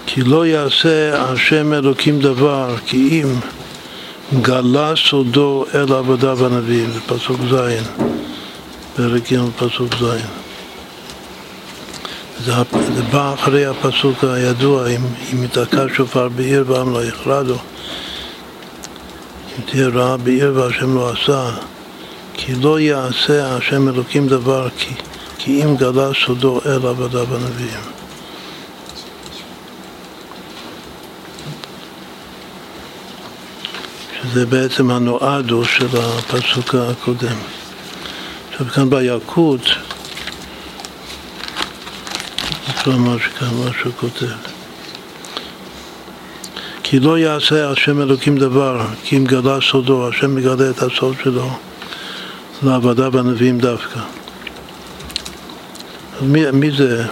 כי 0.07 0.23
לא 0.23 0.47
יעשה 0.47 1.23
השם 1.23 1.73
אלוקים 1.73 2.21
דבר 2.21 2.77
כי 2.87 3.23
אם 3.23 3.29
גלה 4.43 4.93
סודו 4.97 5.65
אל 5.75 5.93
עבודה 5.93 6.35
בנביאים, 6.35 6.91
זה 6.91 7.01
פסוק 7.01 7.41
ז', 7.51 7.57
פרק 8.97 9.33
ג' 9.33 9.39
פסוק 9.59 9.95
ז'. 9.95 10.05
זה, 12.45 12.53
זה 12.73 13.03
בא 13.03 13.35
אחרי 13.35 13.67
הפסוק 13.67 14.25
הידוע, 14.25 14.89
אם, 14.89 15.01
אם 15.33 15.45
יתקע 15.45 15.85
שופר 15.95 16.29
בעיר 16.29 16.65
ועם 16.67 16.93
לא 16.93 17.05
יכרדו, 17.05 17.57
אם 19.59 19.65
תהיה 19.67 19.89
רעה 19.89 20.17
בעיר 20.17 20.53
והשם 20.57 20.95
לא 20.95 21.11
עשה, 21.11 21.51
כי 22.45 22.55
לא 22.55 22.81
יעשה 22.81 23.57
השם 23.57 23.89
אלוקים 23.89 24.29
דבר, 24.29 24.69
כי, 24.79 24.95
כי 25.39 25.65
אם 25.65 25.77
גלה 25.77 26.09
סודו 26.27 26.61
אל 26.67 26.87
עבדה 26.87 27.25
בנביאים. 27.25 27.81
שזה 34.23 34.47
בעצם 34.47 34.91
הנועדו 34.91 35.65
של 35.65 35.87
הפסוק 35.95 36.75
הקודם. 36.75 37.37
עכשיו 38.53 38.67
כאן 38.67 38.91
בילקוט 38.91 39.69
נקרא 42.69 42.93
שכאן, 43.19 43.49
מה 43.65 43.73
שהוא 43.81 43.93
כותב. 44.01 44.27
כי 46.83 47.01
לא 47.01 47.19
יעשה 47.19 47.71
השם 47.71 48.03
אלוקים 48.03 48.39
דבר, 48.39 48.87
כי 49.05 49.17
אם 49.17 49.25
גלה 49.25 49.59
סודו, 49.71 50.09
השם 50.09 50.35
מגלה 50.35 50.71
את 50.71 50.83
הסוד 50.83 51.17
שלו 51.25 51.51
לעבודה 52.63 53.11
בנביאים 53.11 53.59
דווקא. 53.59 54.01
אז 56.17 56.23
מי, 56.23 56.51
מי 56.51 56.71
זה? 56.71 57.05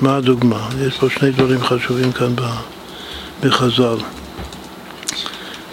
מה 0.00 0.16
הדוגמה? 0.16 0.68
יש 0.80 0.98
פה 0.98 1.10
שני 1.10 1.30
דברים 1.30 1.62
חשובים 1.62 2.12
כאן 2.12 2.34
בחז"ל. 3.42 3.96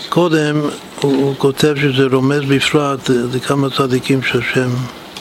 קודם 0.10 0.60
הוא, 1.02 1.16
הוא 1.16 1.36
כותב 1.38 1.76
שזה 1.82 2.06
רומז 2.12 2.42
בפרט 2.48 3.10
לכמה 3.34 3.70
צדיקים 3.70 4.24
שהשם 4.24 4.70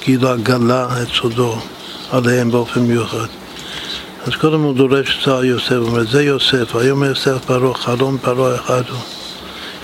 גילה, 0.04 0.36
גלה 0.36 1.02
את 1.02 1.08
סודו 1.08 1.58
עליהם 2.10 2.50
באופן 2.50 2.80
מיוחד. 2.80 3.26
אז 4.26 4.34
קודם 4.34 4.60
הוא 4.60 4.74
דורש 4.74 5.24
צער 5.24 5.44
יוסף, 5.44 5.72
הוא 5.72 5.88
אומר, 5.88 6.04
זה 6.10 6.22
יוסף, 6.22 6.76
היום 6.76 7.04
יוסף 7.04 7.44
פרעה, 7.46 7.74
חלום 7.74 8.18
פרעה 8.18 8.54
אחד 8.54 8.82
הוא. 8.90 9.00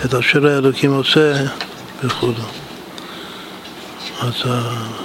את 0.05 0.15
אשר 0.15 0.47
האלוקים 0.47 0.93
עושה 0.93 1.33
וכו'. 2.05 2.60
אז 4.21 4.33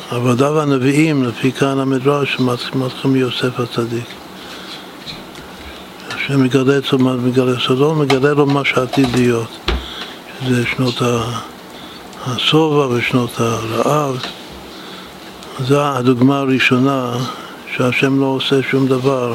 העבודה 0.09 0.51
והנביאים, 0.51 1.23
לפי 1.23 1.51
כאן 1.51 1.79
המדרש, 1.79 2.39
מתחילים 2.39 2.89
מיוסף 3.05 3.59
הצדיק. 3.59 4.05
השם 6.09 6.43
מגלה 6.43 6.77
אצלו, 6.77 6.99
מגלה 6.99 7.59
סודו, 7.59 7.95
מגלה 7.95 8.33
לו 8.33 8.45
מה 8.45 8.65
שעתיד 8.65 9.07
להיות, 9.15 9.71
שזה 10.39 10.65
שנות 10.65 11.01
השובע 12.27 12.87
ושנות 12.87 13.29
הרעב, 13.37 14.17
זו 15.67 15.81
הדוגמה 15.81 16.39
הראשונה 16.39 17.13
שהשם 17.75 18.19
לא 18.19 18.25
עושה 18.25 18.55
שום 18.71 18.87
דבר 18.87 19.33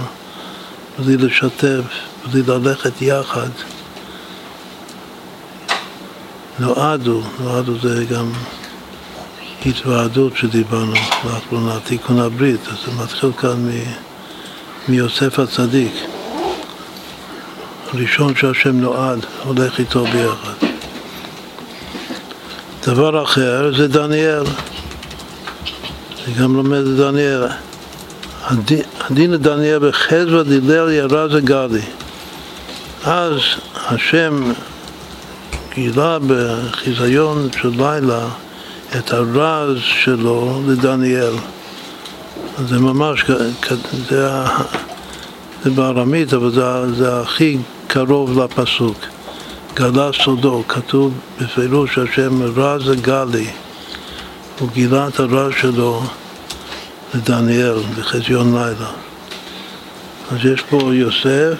בלי 0.98 1.16
לשתף, 1.16 1.84
בלי 2.32 2.42
ללכת 2.46 3.02
יחד. 3.02 3.50
נועדו, 6.58 7.22
נועדו 7.40 7.78
זה 7.78 8.04
גם 8.04 8.32
התוועדות 9.66 10.36
שדיברנו 10.36 10.92
לאחרונה, 11.24 11.80
תיקון 11.84 12.18
הברית, 12.18 12.60
אז 12.68 12.76
זה 12.86 13.02
מתחיל 13.02 13.30
כאן 13.38 13.68
מ, 13.68 13.70
מיוסף 14.88 15.38
הצדיק. 15.38 15.92
הראשון 17.92 18.36
שהשם 18.36 18.80
נועד, 18.80 19.26
הולך 19.44 19.78
איתו 19.78 20.04
ביחד. 20.04 20.66
דבר 22.86 23.24
אחר 23.24 23.76
זה 23.76 23.88
דניאל. 23.88 24.42
אני 26.26 26.34
גם 26.34 26.56
לומד 26.56 26.78
את 26.78 26.96
דניאל. 26.96 27.46
הדין 29.00 29.30
לדניאל 29.30 29.88
בחזווה 29.88 30.42
דילל 30.42 30.90
ירז 30.90 31.44
גדי. 31.44 31.80
אז 33.04 33.38
השם 33.74 34.52
גילה 35.74 36.18
בחיזיון 36.26 37.48
של 37.62 37.68
לילה 37.68 38.28
את 38.98 39.12
הרז 39.12 39.76
שלו 39.82 40.62
לדניאל. 40.66 41.34
זה 42.68 42.78
ממש, 42.78 43.24
זה, 44.08 44.44
זה 45.64 45.70
בארמית, 45.70 46.34
אבל 46.34 46.50
זה, 46.50 46.94
זה 46.94 47.20
הכי 47.20 47.58
קרוב 47.86 48.38
לפסוק. 48.38 48.96
גלה 49.74 50.10
סודו, 50.24 50.62
כתוב 50.68 51.12
בפירוש 51.40 51.98
השם 51.98 52.42
רז 52.42 52.90
גלי. 53.00 53.50
הוא 54.58 54.68
גילה 54.72 55.08
את 55.08 55.20
הרז 55.20 55.52
שלו 55.60 56.02
לדניאל 57.14 57.78
בחזיון 57.98 58.54
לילה. 58.54 58.90
אז 60.32 60.38
יש 60.44 60.62
פה 60.70 60.90
יוסף 60.92 61.58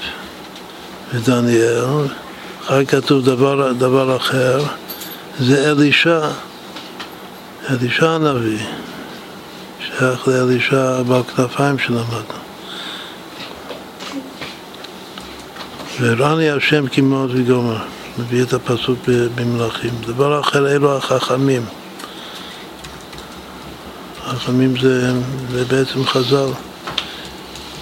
ודניאל, 1.15 2.07
אחר 2.65 2.85
כתוב 2.85 3.25
דבר, 3.25 3.73
דבר 3.73 4.17
אחר, 4.17 4.63
זה 5.41 5.71
אלישע, 5.71 6.21
אלישע 7.69 8.11
הנביא, 8.11 8.59
שייך 9.81 10.29
לאלישע 10.29 11.03
בכנפיים 11.03 11.79
שלמדנו. 11.79 12.41
ורני 16.01 16.51
השם 16.51 16.87
כמאוד 16.87 17.31
וגומר, 17.35 17.79
מביא 18.19 18.43
את 18.43 18.53
הפסוק 18.53 18.99
במלאכים. 19.35 19.91
דבר 20.07 20.41
אחר, 20.41 20.69
אלו 20.69 20.97
החכמים. 20.97 21.63
חכמים 24.27 24.81
זה, 24.81 25.13
זה 25.51 25.65
בעצם 25.65 26.05
חז"ל. 26.05 26.49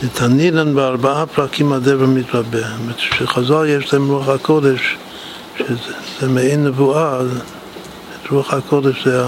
נתנילן 0.03 0.75
בארבעה 0.75 1.27
פרקים 1.27 1.73
הדבר 1.73 2.07
מתרבה. 2.07 2.61
זאת 2.61 2.81
אומרת 2.81 2.99
שחז"ל 2.99 3.67
יש 3.67 3.93
להם 3.93 4.11
רוח 4.11 4.29
הקודש, 4.29 4.97
שזה 5.59 6.29
מעין 6.29 6.65
נבואה, 6.65 7.21
את 7.21 8.31
רוח 8.31 8.55
הקודש 8.55 9.05
זה 9.05 9.23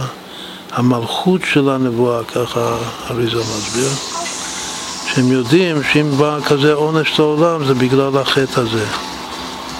המלכות 0.73 1.41
של 1.45 1.69
הנבואה, 1.69 2.25
ככה 2.25 2.77
אריזה 3.11 3.39
מסביר. 3.39 3.91
שהם 5.15 5.33
יודעים 5.33 5.83
שאם 5.93 6.11
בא 6.19 6.39
כזה 6.41 6.73
עונש 6.73 7.19
לעולם 7.19 7.65
זה 7.65 7.75
בגלל 7.75 8.19
החטא 8.19 8.61
הזה. 8.61 8.85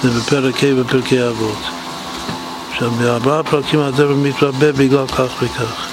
זה 0.03 0.11
בפרק 0.11 0.65
ה' 0.65 0.75
בפרקי 0.75 1.29
אבות. 1.29 1.59
עכשיו, 2.71 2.91
בארבעה 2.91 3.43
פרקים 3.43 3.81
הדבר 3.81 4.15
מתרבה 4.15 4.73
בגלל 4.73 5.07
כך 5.07 5.43
וכך. 5.43 5.87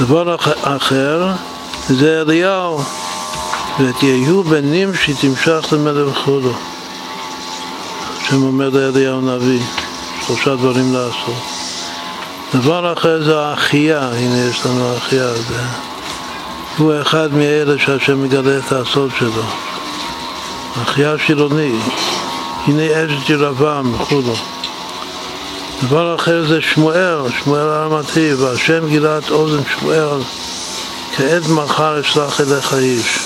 דבר 0.00 0.36
אחר 0.62 1.32
זה 1.88 2.20
אליהו, 2.20 2.80
ותהיו 3.80 4.42
בנים 4.42 4.94
שתמשך 4.94 5.72
למלך 5.72 6.16
חודו. 6.16 6.52
השם 8.22 8.42
אומר 8.42 8.68
לאליהו 8.68 9.20
נביא, 9.20 9.60
שלושה 10.26 10.56
דברים 10.56 10.92
לעשות. 10.92 11.57
דבר 12.54 12.92
אחר 12.92 13.24
זה 13.24 13.40
האחייה, 13.40 14.00
הנה 14.00 14.38
יש 14.50 14.66
לנו 14.66 14.88
האחייה 14.88 15.28
הזה. 15.28 15.62
הוא 16.78 16.92
אחד 17.02 17.34
מאלה 17.34 17.78
שהשם 17.78 18.22
מגלה 18.22 18.58
את 18.58 18.72
הסוד 18.72 19.10
שלו. 19.18 19.42
אחייה 20.82 21.18
שילוני, 21.18 21.72
הנה 22.66 22.82
אשת 22.82 23.30
ירבעם 23.30 23.94
וכולו. 23.94 24.34
דבר 25.82 26.14
אחר 26.14 26.46
זה 26.48 26.60
שמואל, 26.60 27.16
שמואל 27.44 27.68
הרמתי, 27.68 28.34
והשם 28.34 28.88
גילה 28.88 29.18
את 29.18 29.30
אוזן 29.30 29.62
שמואל, 29.78 30.22
כעת 31.16 31.48
מחר 31.48 32.00
אשלח 32.00 32.40
אליך 32.40 32.74
איש. 32.74 33.18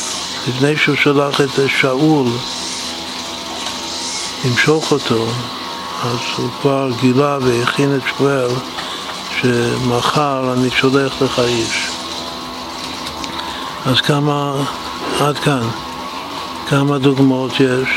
לפני 0.48 0.76
שהוא 0.76 0.96
שלח 0.96 1.40
את 1.40 1.70
שאול 1.80 2.26
למשוך 4.44 4.92
אותו, 4.92 5.26
אז 6.02 6.18
הוא 6.37 6.48
כבר 6.61 6.88
גילה 7.00 7.38
והכין 7.42 7.96
את 7.96 8.02
שמואל 8.16 8.48
שמחר 9.42 10.52
אני 10.52 10.70
שולח 10.70 11.22
לך 11.22 11.38
איש. 11.38 11.88
אז 13.87 14.00
כמה, 14.00 14.55
עד 15.20 15.38
כאן, 15.38 15.62
כמה 16.68 16.98
דוגמאות 16.98 17.52
יש 17.52 17.88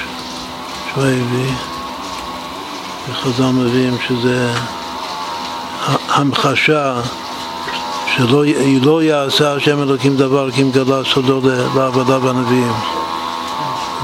שהוא 0.94 1.04
הביא? 1.04 1.54
וחז"ל 3.10 3.44
מביאים 3.46 3.98
שזה 4.08 4.54
המחשה 6.10 6.96
שלא 8.16 8.44
לא 8.82 9.04
יעשה 9.04 9.54
השם 9.54 9.82
אלוקים 9.82 10.16
דבר 10.16 10.52
כי 10.52 10.62
אם 10.62 10.72
גלה 10.72 11.04
סודו 11.14 11.42
לעבודה 11.76 12.20
בנביאים. 12.20 12.74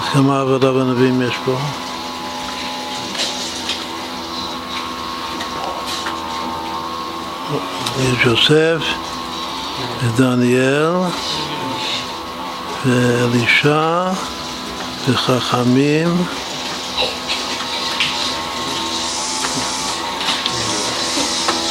אז 0.02 0.10
כמה 0.14 0.42
עבודה 0.42 0.72
בנביאים 0.72 1.22
יש 1.22 1.36
פה? 1.46 1.58
יש 8.00 8.26
יוסף 8.26 8.84
ודניאל 10.04 10.92
ואלישע 12.86 14.12
וחכמים 15.10 16.24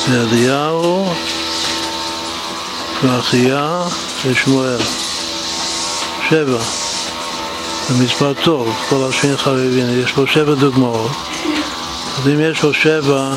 ואליהו 0.08 1.12
ואחיה 3.02 3.82
ושמואל. 4.26 4.78
שבע. 6.30 6.58
זה 7.88 8.04
מספר 8.04 8.32
טוב, 8.42 8.74
כל 8.88 9.08
השני 9.08 9.36
חביבין, 9.36 10.02
יש 10.04 10.12
פה 10.12 10.22
שבע 10.26 10.54
דוגמאות. 10.54 11.10
אז 12.18 12.28
אם 12.28 12.40
יש 12.40 12.62
לו 12.62 12.74
שבע... 12.74 13.34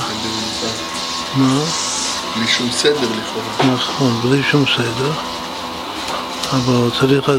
מה? 1.36 1.64
בלי 2.36 2.48
שום 2.48 2.72
סדר 2.72 2.92
לכאורה. 2.92 3.74
נכון, 3.76 4.22
בלי 4.24 4.44
שום 4.52 4.66
סדר. 4.78 5.12
אבל 6.52 6.90
צריך 7.00 7.30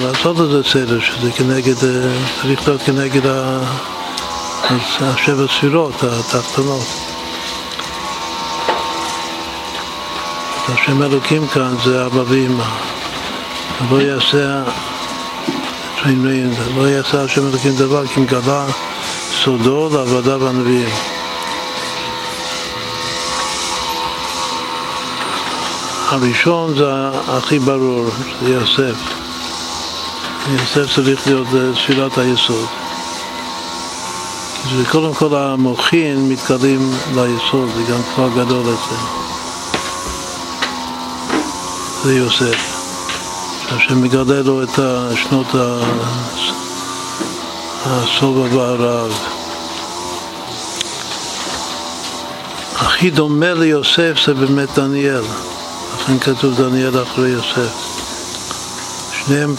לעשות 0.00 0.40
את 0.40 0.50
זה 0.50 0.62
סדר, 0.72 1.00
שזה 1.00 1.32
כנגד, 1.32 1.74
צריך 1.74 2.68
להיות 2.68 2.82
כנגד 2.82 3.30
השבע 5.00 5.46
ספירות 5.58 5.94
התחתונות. 6.02 6.86
השם 10.68 11.02
אלוקים 11.02 11.46
כאן 11.46 11.74
זה 11.84 12.06
אבא 12.06 12.22
ואמא. 12.28 12.64
לא 13.90 14.02
יעשה, 14.02 14.62
לא 16.76 16.88
יעשה 16.88 17.22
השם 17.22 17.46
אלוקים 17.46 17.76
דבר 17.76 18.06
כי 18.06 18.20
מגלה 18.20 18.66
סודו 19.42 19.88
לעבודה 19.92 20.38
בנביאים. 20.38 21.13
הראשון 26.08 26.74
זה 26.76 26.84
הכי 27.28 27.58
ברור, 27.58 28.04
זה 28.42 28.48
יוסף. 28.52 28.94
יוסף 30.52 30.94
צריך 30.94 31.26
להיות 31.26 31.46
ספירת 31.74 32.18
היסוד. 32.18 32.66
זה 34.76 34.84
קודם 34.90 35.14
כל 35.14 35.36
המוחין 35.36 36.28
מתקדמים 36.28 36.90
ליסוד, 37.14 37.68
זה 37.76 37.92
גם 37.92 38.00
כבר 38.14 38.28
גדול 38.28 38.62
אצלנו. 38.62 39.08
זה 42.02 42.14
יוסף. 42.14 42.74
השם 43.70 44.02
מגלה 44.02 44.42
לו 44.42 44.62
את 44.62 44.78
שנות 45.14 45.46
השובע 47.86 48.56
והרעב. 48.56 49.12
הכי 52.76 53.10
דומה 53.10 53.54
ליוסף 53.54 54.12
זה 54.26 54.34
באמת 54.34 54.68
דניאל, 54.74 55.22
לכן 56.04 56.18
כתוב 56.18 56.54
דניאל 56.54 57.02
אחרי 57.02 57.28
יוסף. 57.28 57.72
שניהם 59.12 59.54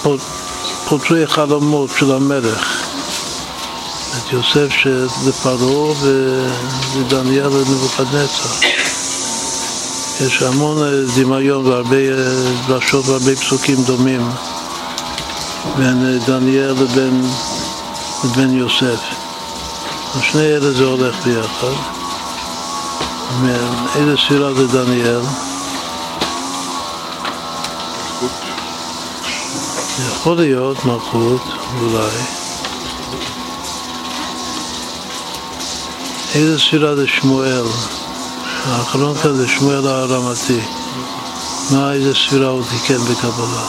פותרי 0.90 1.28
חלומות 1.28 1.90
של 2.00 2.12
המלך. 2.12 2.84
את 4.18 4.34
יוסף 4.34 4.70
לפרעה 5.28 5.94
ודניאל 6.94 7.48
לנבוכדנצר. 7.48 8.68
יש 10.26 10.42
המון 10.42 10.84
אה, 10.84 10.92
דמיון 11.16 11.68
והרבה 11.68 11.98
דרשות 12.68 13.08
והרבה 13.08 13.36
פסוקים 13.36 13.84
דומים 13.86 14.30
בין 15.78 16.20
דניאל 16.26 16.72
לבין, 16.72 17.26
לבין 18.24 18.60
יוסף. 18.60 19.00
שני 20.32 20.42
אלה 20.42 20.72
זה 20.72 20.84
הולך 20.84 21.16
ביחד. 21.26 21.76
איזה 23.96 24.18
ספירה 24.18 24.54
זה 24.54 24.68
דניאל? 24.68 25.22
יכול 30.00 30.38
להיות 30.38 30.86
מלכות, 30.86 31.42
אולי. 31.82 32.10
איזה 36.36 36.60
ספירה 36.60 36.96
זה 36.96 37.08
שמואל? 37.08 37.64
האחרון 38.66 39.16
כאן 39.16 39.36
זה 39.36 39.48
שמואל 39.48 39.88
הרמתי. 39.88 40.60
מה, 41.72 41.94
איזה 41.94 42.14
ספירה 42.14 42.48
הוא 42.48 42.64
תיקן 42.70 42.98
בקבלה? 42.98 43.66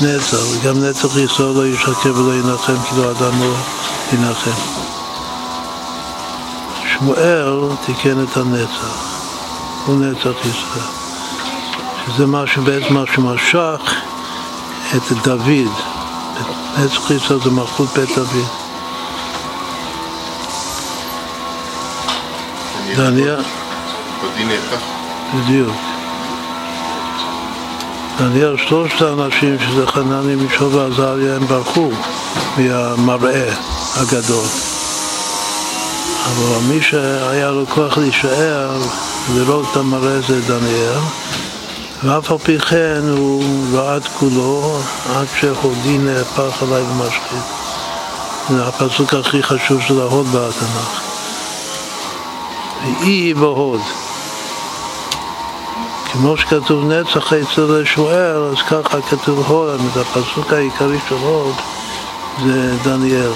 נצח. 0.00 0.36
וגם 0.50 0.84
נצח 0.84 1.16
ישראל 1.16 1.48
לא 1.48 1.66
ישקר 1.66 2.14
ולא 2.14 2.34
ינחם, 2.34 2.76
כאילו 2.88 3.10
אדם 3.10 3.40
לא 3.40 3.54
ינחם. 4.12 4.60
שמואל 6.92 7.60
תיקן 7.86 8.22
את 8.24 8.36
הנצח. 8.36 9.14
הוא 9.86 9.96
נצח 10.00 10.40
ישראל. 10.40 11.04
שזה 12.06 12.26
משהו 12.26 12.62
בעצם 12.62 12.94
מה 12.94 13.04
שמשך 13.14 14.13
את 14.96 15.12
דוד. 15.24 15.70
נצח 16.78 17.10
ישראל 17.10 17.40
זה 17.44 17.50
מלכות 17.50 17.88
בית 17.94 18.08
דוד. 18.16 18.46
דניאל... 22.96 23.42
בדיוק. 25.34 25.76
דניאל 28.18 28.56
שלושת 28.56 29.02
האנשים 29.02 29.56
שזה 29.58 29.86
חנני, 29.86 30.34
מישור 30.34 30.74
ועזריה, 30.74 31.36
הם 31.36 31.46
ברחו 31.46 31.90
מהמראה 32.56 33.54
הגדול. 33.96 34.46
אבל 36.26 36.58
מי 36.68 36.82
שהיה 36.82 37.50
לו 37.50 37.66
כוח 37.66 37.98
להישאר, 37.98 38.78
לראות 39.34 39.66
את 39.72 39.76
המראה 39.76 40.20
זה 40.20 40.40
דניאל. 40.40 41.00
ואף 42.04 42.30
על 42.30 42.38
פי 42.38 42.58
כן 42.58 43.00
הוא 43.16 43.44
רעד 43.72 44.02
כולו 44.18 44.78
עד 45.14 45.26
שהודי 45.40 45.98
נהפך 45.98 46.62
עליי 46.62 46.82
ומשחית. 46.82 47.44
זה 48.48 48.66
הפסוק 48.66 49.14
הכי 49.14 49.42
חשוב 49.42 49.80
של 49.80 50.00
ההוד 50.00 50.26
בתנ"ך. 50.26 51.00
ואי 52.82 53.34
בהוד. 53.34 53.80
כמו 56.12 56.36
שכתוב 56.36 56.84
נצח 56.84 57.32
אצל 57.32 57.84
שמואל, 57.84 58.42
אז 58.52 58.62
ככה 58.62 59.00
כתוב 59.00 59.38
הוד, 59.46 59.80
הפסוק 59.96 60.52
העיקרי 60.52 60.98
של 61.08 61.14
הוד 61.14 61.54
זה 62.44 62.76
דניאל. 62.84 63.32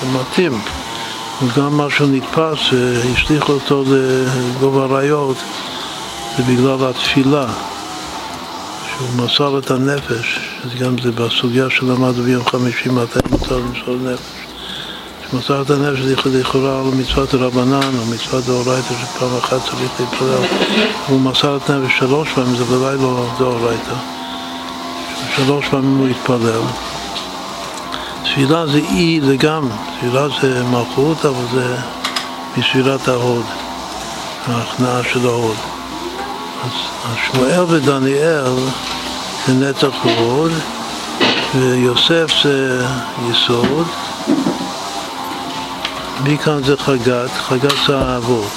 זה 0.00 0.18
מתאים. 0.20 0.60
וגם 1.42 1.76
מה 1.76 1.86
שהוא 1.90 2.08
נתפס, 2.12 2.58
השליך 3.12 3.48
אותו 3.48 3.84
לגובה 3.86 4.84
אריות. 4.84 5.36
זה 6.36 6.42
בגלל 6.42 6.88
התפילה, 6.90 7.46
שהוא 8.90 9.08
מסר 9.24 9.58
את 9.58 9.70
הנפש, 9.70 10.40
אז 10.64 10.80
גם 10.80 10.98
זה 11.02 11.10
בסוגיה 11.10 11.70
שלמדנו 11.70 12.22
ביום 12.22 12.44
חמישי 12.44 12.88
מתי 12.88 13.18
מותר 13.30 13.56
למסור 13.56 13.96
נפש. 13.96 14.20
שמסר 15.30 15.62
את 15.62 15.70
הנפש 15.70 16.00
זה 16.00 16.14
לכאורה 16.40 16.80
על 16.80 16.86
מצוות 16.94 17.34
רבנן 17.34 17.98
או 17.98 18.06
מצוות 18.06 18.44
דאורייתא 18.44 18.94
שפעם 19.02 19.36
אחת 19.38 19.62
צריך 19.64 19.76
להתפלל. 20.00 20.58
הוא 21.06 21.20
מסר 21.20 21.56
את 21.56 21.70
הנפש 21.70 21.98
שלוש 21.98 22.28
פעמים, 22.34 22.56
זה 22.56 22.64
בוודאי 22.64 22.96
לא 22.96 23.26
דאורייתא. 23.38 23.94
שלוש 25.36 25.68
פעמים 25.68 25.98
הוא 25.98 26.08
התפלל. 26.08 26.62
תפילה 28.22 28.66
זה 28.66 28.78
אי, 28.78 29.20
זה 29.26 29.36
גם, 29.36 29.68
תפילה 29.98 30.26
זה 30.42 30.64
מלכות, 30.64 31.24
אבל 31.24 31.44
זה 31.54 31.76
מספירת 32.56 33.08
ההוד, 33.08 33.44
ההכנעה 34.46 35.02
של 35.12 35.26
ההוד. 35.26 35.75
שמואל 37.26 37.64
ודניאל 37.68 38.54
זה 39.46 39.54
נצח 39.54 40.04
ועוד, 40.04 40.52
ויוסף 41.54 42.26
זה 42.42 42.86
יסוד, 43.30 43.86
מכאן 46.24 46.64
זה 46.64 46.76
חגת, 46.76 47.30
חגת 47.48 47.74
זה 47.86 47.98
האבות. 47.98 48.52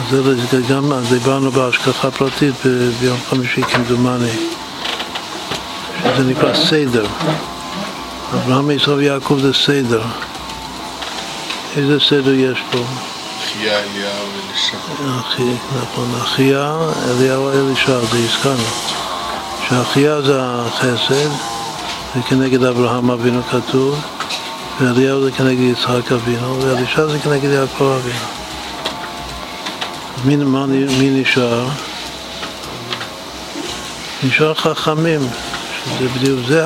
אז 0.00 0.16
זה 0.50 0.60
גם 0.68 0.92
דיברנו 1.08 1.50
בהשגחה 1.50 2.10
פרטית 2.10 2.54
ביום 3.00 3.18
חמישי 3.30 3.62
כמדומני, 3.62 4.32
שזה 5.98 6.24
נקרא 6.30 6.54
סדר. 6.54 7.06
אברהם, 8.34 8.70
ישראל 8.70 8.96
ויעקב 8.96 9.38
זה 9.42 9.52
סדר. 9.54 10.02
איזה 11.76 12.00
סדר 12.00 12.34
יש 12.34 12.58
פה? 12.70 12.78
אחיה, 13.50 13.78
אליהו, 13.78 14.26
אלישע. 14.48 14.76
נכון, 15.82 16.20
אחיה, 16.22 16.76
אליהו, 17.10 17.50
אלישע, 17.50 18.00
זה 18.00 18.18
הזכרנו. 18.18 18.64
שאחיה 19.68 20.22
זה 20.22 20.40
החסד, 20.42 21.30
זה 22.14 22.22
כנגד 22.28 22.62
אברהם 22.62 23.10
אבינו 23.10 23.42
כתוב, 23.42 24.00
ואליהו 24.80 25.24
זה 25.24 25.32
כנגד 25.32 25.60
יצחק 25.60 26.12
אבינו, 26.12 26.58
ואלישע 26.60 27.06
זה 27.06 27.18
כנגד 27.18 27.50
יעקב 27.50 27.98
אבינו. 28.00 28.26
מי, 30.24 30.36
מה, 30.36 30.66
מי 30.66 31.10
נשאר? 31.10 31.68
נשאר 34.22 34.54
חכמים, 34.54 35.20
שזה 35.84 36.08
בדיוק, 36.08 36.40
זה 36.48 36.62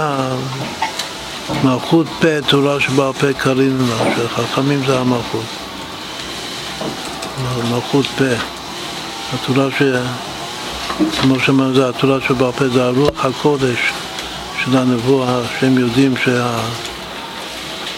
המלכות 1.48 2.06
פה, 2.20 2.42
תורה 2.48 2.80
שבעל 2.80 3.12
פה 3.12 3.32
קרינו 3.32 3.84
לה, 3.88 4.14
שחכמים 4.16 4.82
זה 4.86 4.98
המלכות. 4.98 5.63
מלכות 7.42 8.06
פה. 8.06 8.24
התורה 9.32 9.68
ש... 9.78 9.82
כמו 11.20 11.40
שאמרנו, 11.40 11.74
זה 11.74 11.88
התורה 11.88 12.20
שבעל 12.20 12.52
פה, 12.52 12.68
זה 12.68 12.84
הרוח 12.84 13.24
הקודש 13.24 13.78
של 14.64 14.76
הנבואה, 14.76 15.40
שהם 15.60 15.78
יודעים 15.78 16.14
שה... 16.24 16.60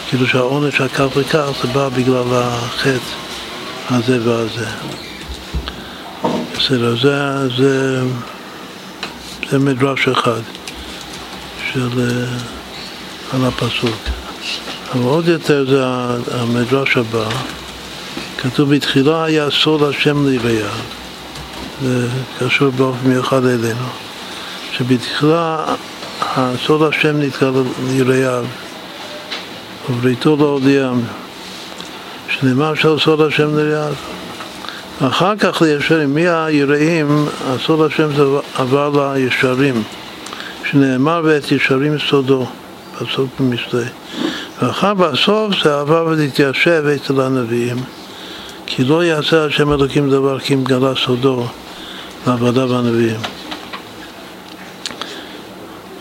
כאילו 0.09 0.27
שהעונש 0.27 0.81
הכף 0.81 1.17
וכך 1.17 1.49
זה 1.63 1.69
בא 1.69 1.89
בגלל 1.89 2.25
החטא 2.33 2.99
הזה 3.91 4.19
והזה. 4.29 4.67
בסדר, 6.57 6.97
זה, 7.03 7.49
זה, 7.57 8.03
זה 9.51 9.59
מדרש 9.59 10.09
אחד 10.09 10.41
של, 11.73 11.89
על 13.33 13.45
הפסוק. 13.45 13.97
אבל 14.93 15.03
עוד 15.03 15.29
יותר 15.29 15.65
זה 15.71 15.85
המדרש 16.41 16.97
הבא. 16.97 17.29
כתוב 18.51 18.75
בתחילה 18.75 19.25
היה 19.25 19.51
סוד 19.51 19.83
השם 19.83 20.29
ליראיו, 20.29 20.67
זה 21.83 22.09
קשור 22.39 22.71
באופן 22.71 23.09
מיוחד 23.09 23.45
אלינו, 23.45 23.87
שבתחילה 24.73 25.65
סוד 26.67 26.83
השם 26.83 27.21
נתקע 27.21 27.51
ליראיו, 27.89 28.45
ובריתו 29.91 30.37
להודיע, 30.37 30.91
שנאמר 32.29 32.75
של 32.75 32.99
סוד 32.99 33.21
השם 33.21 33.57
ליראיו. 33.57 33.93
אחר 35.01 35.37
כך 35.37 35.63
לישרים, 35.63 36.15
מי 36.15 36.29
היראים, 36.29 37.27
הסוד 37.47 37.93
השם 37.93 38.17
זה 38.17 38.23
עבר 38.55 39.13
לישרים, 39.15 39.83
שנאמר 40.65 41.21
ואת 41.25 41.53
ישרים 41.53 41.99
סודו, 42.11 42.47
פסוק 42.99 43.31
במשלי. 43.41 43.85
ואחר 44.63 44.95
בסוף 44.95 45.55
זה 45.65 45.81
עבר 45.81 46.07
ולהתיישב 46.07 46.85
אצל 46.97 47.21
הנביאים. 47.21 47.77
כי 48.77 48.85
לא 48.85 49.05
יעשה 49.05 49.45
השם 49.45 49.73
אלוקים 49.73 50.11
דבר 50.11 50.39
כי 50.39 50.55
אם 50.55 50.65
גלה 50.65 50.93
סודו 51.05 51.47
לעבודה 52.27 52.67
בנביאים. 52.67 53.21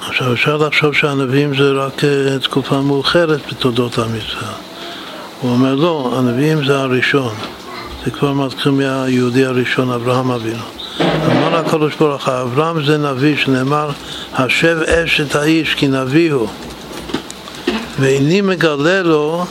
עכשיו 0.07 0.33
אפשר 0.33 0.57
לחשוב 0.57 0.93
שהנביאים 0.93 1.57
זה 1.57 1.71
רק 1.71 2.03
אה, 2.03 2.39
תקופה 2.39 2.81
מאוחרת 2.81 3.39
בתולדות 3.49 3.91
ישראל. 3.91 4.51
הוא 5.41 5.51
אומר 5.51 5.75
לא, 5.75 6.13
הנביאים 6.17 6.65
זה 6.65 6.79
הראשון. 6.79 7.33
זה 8.05 8.11
כבר 8.11 8.33
מתחיל 8.33 8.71
מהיהודי 8.71 9.45
הראשון, 9.45 9.91
אברהם 9.91 10.31
אבינו. 10.31 10.63
אמר 11.01 11.55
הקדוש 11.55 11.95
ברוך 11.95 12.27
הוא, 12.27 12.41
אברהם 12.41 12.85
זה 12.85 12.97
נביא 12.97 13.37
שנאמר, 13.37 13.89
השב 14.33 14.77
אשת 14.87 15.35
האיש 15.35 15.75
כי 15.75 15.87
נביא 15.87 16.33
הוא. 16.33 16.47
ואיני 17.99 18.41
מגלה 18.41 19.01
לו 19.01 19.45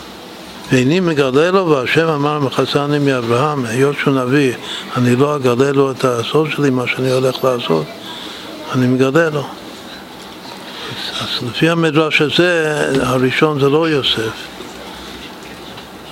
ואיני 0.73 1.01
מגלה 1.01 1.51
לו, 1.51 1.67
והשם 1.67 2.09
אמר 2.09 2.39
מחסני 2.39 2.99
מאברהם, 2.99 3.65
היות 3.65 3.97
שהוא 3.99 4.15
נביא, 4.15 4.53
אני 4.97 5.17
לא 5.17 5.37
אגלה 5.37 5.73
לו 5.73 5.91
את 5.91 6.05
הסוד 6.05 6.51
שלי, 6.51 6.71
מה 6.71 6.87
שאני 6.87 7.11
הולך 7.11 7.45
לעשות, 7.45 7.87
אני 8.73 8.87
מגלה 8.87 9.31
לו. 9.31 9.47
אז 11.21 11.49
לפי 11.49 11.69
המדרש 11.69 12.21
הזה, 12.21 12.83
הראשון 13.03 13.61
זה 13.61 13.69
לא 13.69 13.89
יוסף. 13.89 14.33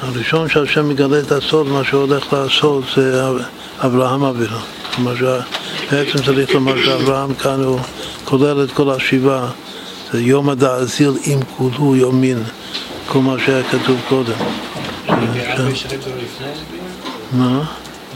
הראשון 0.02 0.48
שהשם 0.48 0.88
מגלה 0.88 1.18
את 1.18 1.32
הסוד, 1.32 1.68
מה 1.68 1.84
שהוא 1.84 2.00
הולך 2.00 2.32
לעשות 2.32 2.84
זה 2.96 3.22
אברהם 3.80 4.24
אבינו. 4.24 4.58
בעצם 5.90 6.18
צריך 6.24 6.54
לומר 6.54 6.84
שאברהם 6.84 7.34
כאן 7.34 7.62
הוא 7.62 7.80
כולל 8.24 8.64
את 8.64 8.72
כל 8.72 8.90
השבעה. 8.90 9.50
זה 10.12 10.20
יום 10.20 10.48
הדאזיל 10.48 11.12
עם 11.24 11.40
כולו 11.56 11.96
יומין, 11.96 12.42
כל 13.12 13.18
מה 13.18 13.36
שהיה 13.46 13.62
כתוב 13.64 14.00
קודם. 14.08 14.32
מה? 17.32 17.64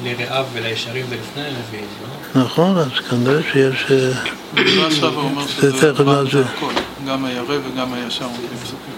לרעיו 0.05 0.45
ולישרים 0.53 1.07
ולפני 1.09 1.43
הנביאים, 1.43 1.87
לא? 2.35 2.43
נכון, 2.43 2.79
אז 2.79 2.91
כנראה 3.11 3.41
שיש... 3.53 3.87
אה, 3.91 4.87
עכשיו 4.87 5.15
הוא 5.15 5.23
אומר 5.23 5.47
שזה 5.47 5.93
נעשה. 6.05 6.43
גם 7.07 7.25
הירא 7.25 7.57
וגם 7.65 7.95
הישר 7.95 8.25
עומדים 8.25 8.49
פסוקים. 8.63 8.95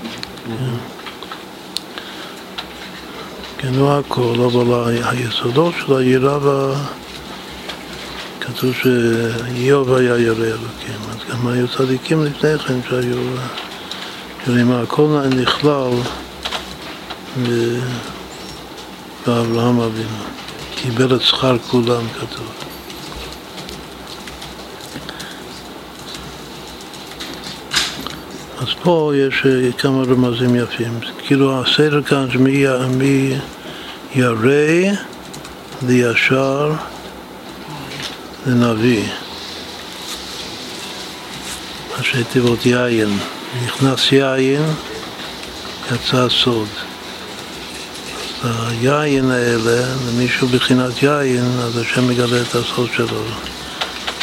כן, 3.59 3.75
לא 3.75 3.99
הכל, 3.99 4.35
אבל 4.45 4.99
היסודות 5.05 5.75
של 5.87 5.97
היראה 5.97 6.39
וה... 6.43 6.75
כתוב 8.41 8.75
שאיוב 8.83 9.95
היה 9.95 10.19
ירא 10.19 10.47
אלוקים, 10.47 11.01
אז 11.11 11.17
גם 11.31 11.49
היו 11.49 11.69
צדיקים 11.69 12.25
לפני 12.25 12.59
כן 12.59 12.81
שהיו 12.89 13.19
יראים, 14.47 14.73
הכל 14.73 15.21
נכלל 15.37 15.91
באברהם 19.27 19.81
אבינו, 19.81 20.25
קיבל 20.75 21.17
את 21.17 21.23
שכר 21.23 21.59
כולם 21.59 22.05
כתוב. 22.15 22.47
אז 28.61 28.69
פה 28.83 29.13
יש 29.17 29.47
אה, 29.47 29.73
כמה 29.73 30.03
רמזים 30.03 30.57
יפים, 30.57 30.99
כאילו 31.27 31.63
הסדר 31.63 32.03
כאן 32.03 32.31
שמי 32.31 32.65
ירא 34.15 34.93
לישר 35.87 36.73
לנביא, 38.47 39.05
ראשי 41.99 42.25
תיבות 42.25 42.67
יין, 42.67 43.19
נכנס 43.65 44.13
יין, 44.13 44.63
יצא 45.93 46.29
סוד. 46.29 46.69
היין 48.45 49.31
האלה, 49.31 49.95
למישהו 50.09 50.49
בחינת 50.49 51.03
יין, 51.03 51.61
אז 51.61 51.79
השם 51.79 52.09
מגלה 52.09 52.43
את 52.43 52.55
הסוד 52.55 52.89
שלו. 52.97 53.23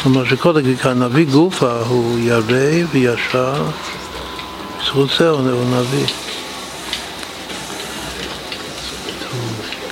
כלומר 0.02 0.24
שכל 0.24 0.56
הנביא 0.82 1.26
גופה 1.26 1.80
הוא 1.80 2.18
ירא 2.18 2.86
וישר 2.92 3.64
בזכות 4.80 5.10
זה 5.18 5.28
הוא 5.28 5.64
נביא. 5.64 6.06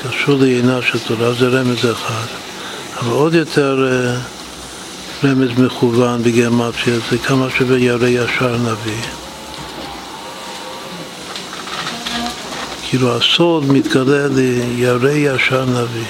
קשור 0.03 0.39
לעינה 0.41 0.83
של 0.83 0.99
תורה, 0.99 1.33
זה 1.33 1.49
רמז 1.49 1.85
אחד. 1.93 2.27
אבל 3.01 3.13
עוד 3.13 3.35
יותר 3.35 3.89
אה, 3.89 4.17
רמז 5.25 5.59
מכוון 5.59 6.23
בגרמציה 6.23 6.95
זה 7.11 7.19
כמה 7.19 7.51
שווה 7.51 7.79
ירא 7.79 8.07
ישר 8.07 8.57
נביא. 8.57 9.24
כאילו 12.95 13.17
הסוד 13.17 13.73
מתגלה 13.73 14.29
לירא 14.29 15.11
ישר 15.11 15.65
נביא. 15.65 16.05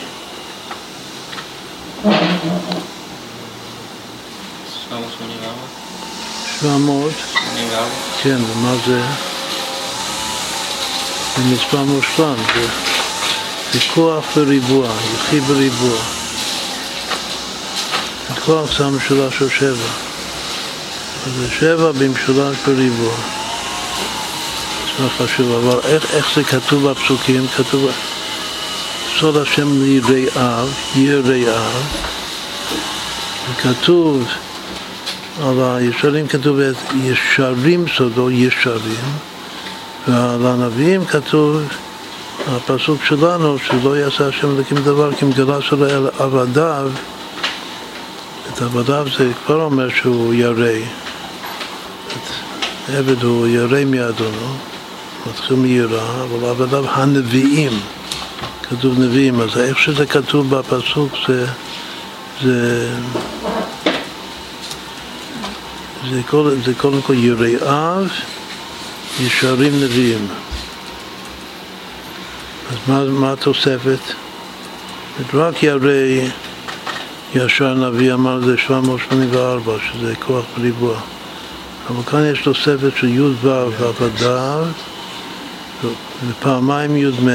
700. 6.60 7.12
כן, 8.22 8.36
ומה 8.50 8.74
זה? 8.86 9.02
זה 11.36 11.42
מספר 11.54 11.82
מושלם, 11.82 12.34
זה, 12.54 12.66
זה 13.72 13.78
כוח 13.94 14.24
בריבוע, 14.36 14.88
יחי 15.14 15.40
בריבוע. 15.40 15.98
הכוח 18.30 18.78
זה 18.78 18.84
המשולש 18.84 19.38
של 19.38 19.48
שבע. 19.48 19.88
זה 21.38 21.50
שבע 21.50 21.92
במשולש 21.92 22.56
בריבוע. 22.66 23.43
זה 24.98 25.08
חשוב, 25.08 25.52
אבל 25.52 25.80
איך, 25.84 26.14
איך 26.14 26.26
זה 26.36 26.44
כתוב 26.44 26.90
בפסוקים? 26.90 27.46
כתוב 27.56 27.90
סוד 29.18 29.36
השם 29.36 29.82
ליראיו, 29.82 30.68
יראיו, 30.96 31.70
וכתוב 33.50 34.24
על 35.42 35.60
הישרים 35.60 36.26
כתוב 36.28 36.58
ישרים 37.04 37.84
סודו 37.96 38.30
ישרים, 38.30 39.04
ועל 40.08 40.46
הנביאים 40.46 41.04
כתוב, 41.04 41.62
הפסוק 42.46 43.04
שלנו, 43.04 43.58
שלא 43.58 43.96
יעשה 43.96 44.28
השם 44.28 44.50
אלוקים 44.56 44.76
דבר 44.76 45.14
כי 45.14 45.24
מגלה 45.24 45.62
שלו 45.62 45.86
אל 45.86 46.08
עבדיו, 46.18 46.90
את 48.52 48.62
עבדיו 48.62 49.06
זה 49.18 49.30
כבר 49.46 49.62
אומר 49.62 49.88
שהוא 49.88 50.34
ירא. 50.34 50.78
עבד 52.88 53.22
הוא 53.22 53.46
ירא 53.46 53.84
מאדונו, 53.84 54.56
מתחיל 55.30 55.56
מיראה, 55.56 56.24
אבל 56.24 56.48
עבדיו 56.48 56.84
הנביאים, 56.90 57.80
כתוב 58.62 58.98
נביאים, 58.98 59.40
אז 59.40 59.58
איך 59.58 59.78
שזה 59.78 60.06
כתוב 60.06 60.56
בפסוק 60.56 61.12
זה, 61.28 61.46
זה 62.42 62.88
זה, 66.10 66.20
כל, 66.30 66.50
זה 66.64 66.74
קודם 66.74 67.02
כל 67.02 67.14
יראיו, 67.14 68.04
ישרים 69.20 69.72
נביאים. 69.84 70.28
אז 72.70 72.76
מה, 72.88 73.04
מה 73.04 73.32
התוספת? 73.32 73.98
רק 75.34 75.62
ירא 75.62 75.90
ישר 77.34 77.74
נביא 77.74 78.14
אמר 78.14 78.40
זה 78.40 78.58
784, 78.58 79.72
שזה 79.92 80.14
כוח 80.26 80.44
בריבוע. 80.56 81.00
אבל 81.90 82.02
כאן 82.02 82.24
יש 82.32 82.42
תוספת 82.42 82.96
של 82.96 83.08
י"ו 83.08 83.32
ועבדיו 83.42 84.64
ופעמיים 86.28 86.96
י"מ 86.96 87.28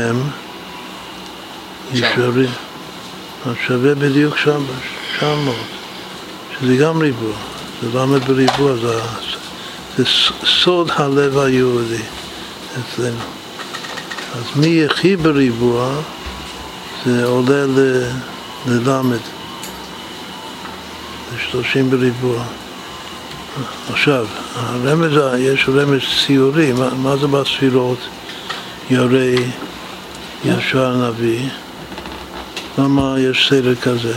ישרים. 1.93 2.49
אז 3.45 3.55
שווה 3.67 3.95
בדיוק 3.95 4.37
שם, 4.37 4.63
שם 5.19 5.39
מאוד, 5.45 5.65
שזה 6.59 6.75
גם 6.75 7.01
ריבוע. 7.01 7.35
זה 7.81 7.99
למד 7.99 8.23
בריבוע, 8.23 8.75
זה, 8.75 8.99
זה 9.97 10.03
סוד 10.45 10.91
הלב 10.95 11.37
היהודי 11.37 12.03
אצלנו. 12.79 13.23
אז 14.35 14.43
מי 14.55 14.67
יחי 14.67 15.15
בריבוע 15.15 15.91
זה 17.05 17.25
עולה 17.25 17.65
ללמד, 18.67 19.19
לשלושים 21.35 21.89
בריבוע. 21.89 22.43
עכשיו, 23.89 24.25
הרמז, 24.55 25.11
יש 25.37 25.69
רמז 25.69 26.01
ציורי, 26.25 26.73
מה, 26.73 26.89
מה 26.93 27.17
זה 27.17 27.27
בספירות? 27.27 27.99
ירא, 28.89 29.41
ישר 30.45 31.07
נביא. 31.07 31.49
למה 32.77 33.15
יש 33.19 33.49
סדר 33.49 33.75
כזה? 33.75 34.13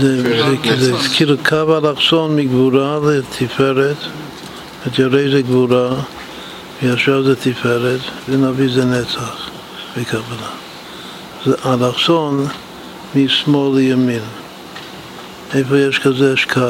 זה, 0.00 0.92
כאילו 1.16 1.36
קו 1.48 1.78
אלכסון 1.78 2.36
מגבורה 2.36 2.98
לתפארת, 3.04 3.96
את 4.86 4.98
ירא 4.98 5.30
זה 5.30 5.42
גבורה, 5.42 5.88
וישר 6.82 7.22
זה 7.22 7.36
תפארת, 7.36 8.00
ונביא 8.28 8.68
זה 8.74 8.84
נצח 8.84 9.50
וקבלה. 9.96 10.50
זה 11.44 11.54
אלכסון 11.66 12.46
משמאל 13.14 13.76
לימין. 13.78 14.22
איפה 15.54 15.78
יש 15.78 15.98
כזה 15.98 16.34
קו? 16.52 16.60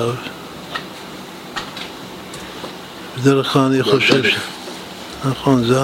בדרך 3.20 3.52
כלל 3.52 3.62
אני 3.62 3.82
חושב 3.82 4.24
ש... 4.24 4.36
נכון, 5.24 5.64
זה 5.64 5.80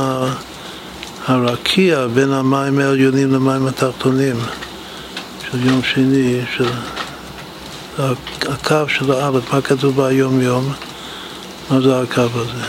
הרקיע 1.27 2.07
בין 2.07 2.33
המים 2.33 2.79
העליונים 2.79 3.33
למים 3.33 3.67
התחתונים 3.67 4.37
של 5.51 5.67
יום 5.67 5.81
שני, 5.83 6.41
של 6.57 6.69
הקו 8.43 8.89
של 8.89 9.13
האלף, 9.13 9.53
מה 9.53 9.61
כתוב 9.61 10.03
ביום 10.03 10.41
יום? 10.41 10.73
מה 11.71 11.81
זה 11.81 12.01
הקו 12.01 12.23
הזה? 12.35 12.65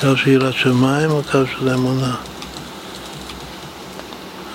קו 0.00 0.16
של 0.16 0.30
יראת 0.30 0.54
שמיים 0.54 1.10
או 1.10 1.22
קו 1.32 1.38
של 1.58 1.68
אמונה? 1.68 2.14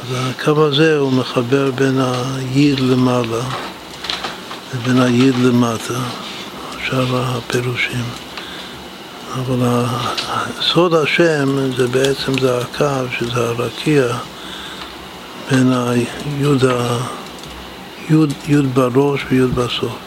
אז 0.01 0.15
הקו 0.15 0.65
הזה 0.65 0.97
הוא 0.97 1.11
מחבר 1.11 1.71
בין 1.71 2.01
היד 2.01 2.79
למעלה 2.79 3.43
לבין 4.73 5.01
היד 5.01 5.35
למטה, 5.35 5.99
עכשיו 6.75 7.07
הפירושים. 7.11 8.28
אבל 9.33 9.85
סוד 10.61 10.93
השם 10.93 11.71
זה 11.77 11.87
בעצם 11.87 12.39
זה 12.41 12.57
הקו, 12.57 13.11
שזה 13.19 13.39
הרקיע 13.39 14.17
בין 15.51 15.73
היוד 15.73 16.65
ה... 16.65 16.97
י' 18.47 18.61
בראש 18.73 19.25
וי' 19.31 19.45
בסוף. 19.45 19.97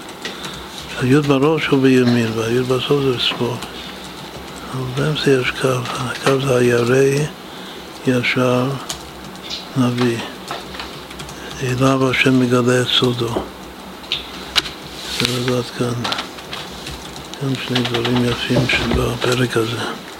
הי' 1.00 1.20
בראש 1.20 1.66
הוא 1.66 1.82
בימין 1.82 2.32
והי' 2.36 2.62
בסוף 2.62 3.02
זה 3.02 3.16
בשמאל. 3.16 3.48
אבל 4.72 4.84
באמצע 4.96 5.30
יש 5.30 5.50
קו, 5.50 5.68
הקו 5.84 6.40
זה 6.46 6.56
הירא 6.56 7.24
ישר 8.06 8.64
נביא. 9.76 10.18
אליו 11.62 12.10
השם 12.10 12.40
מגלה 12.40 12.80
את 12.82 12.86
סודו. 12.86 13.34
זה 15.20 15.26
לדעת 15.38 15.70
כאן, 15.78 16.21
כאן 17.42 17.54
שני 17.54 17.80
דברים 17.80 18.24
יפים 18.24 18.68
שבפרק 18.68 19.56
הזה. 19.56 20.11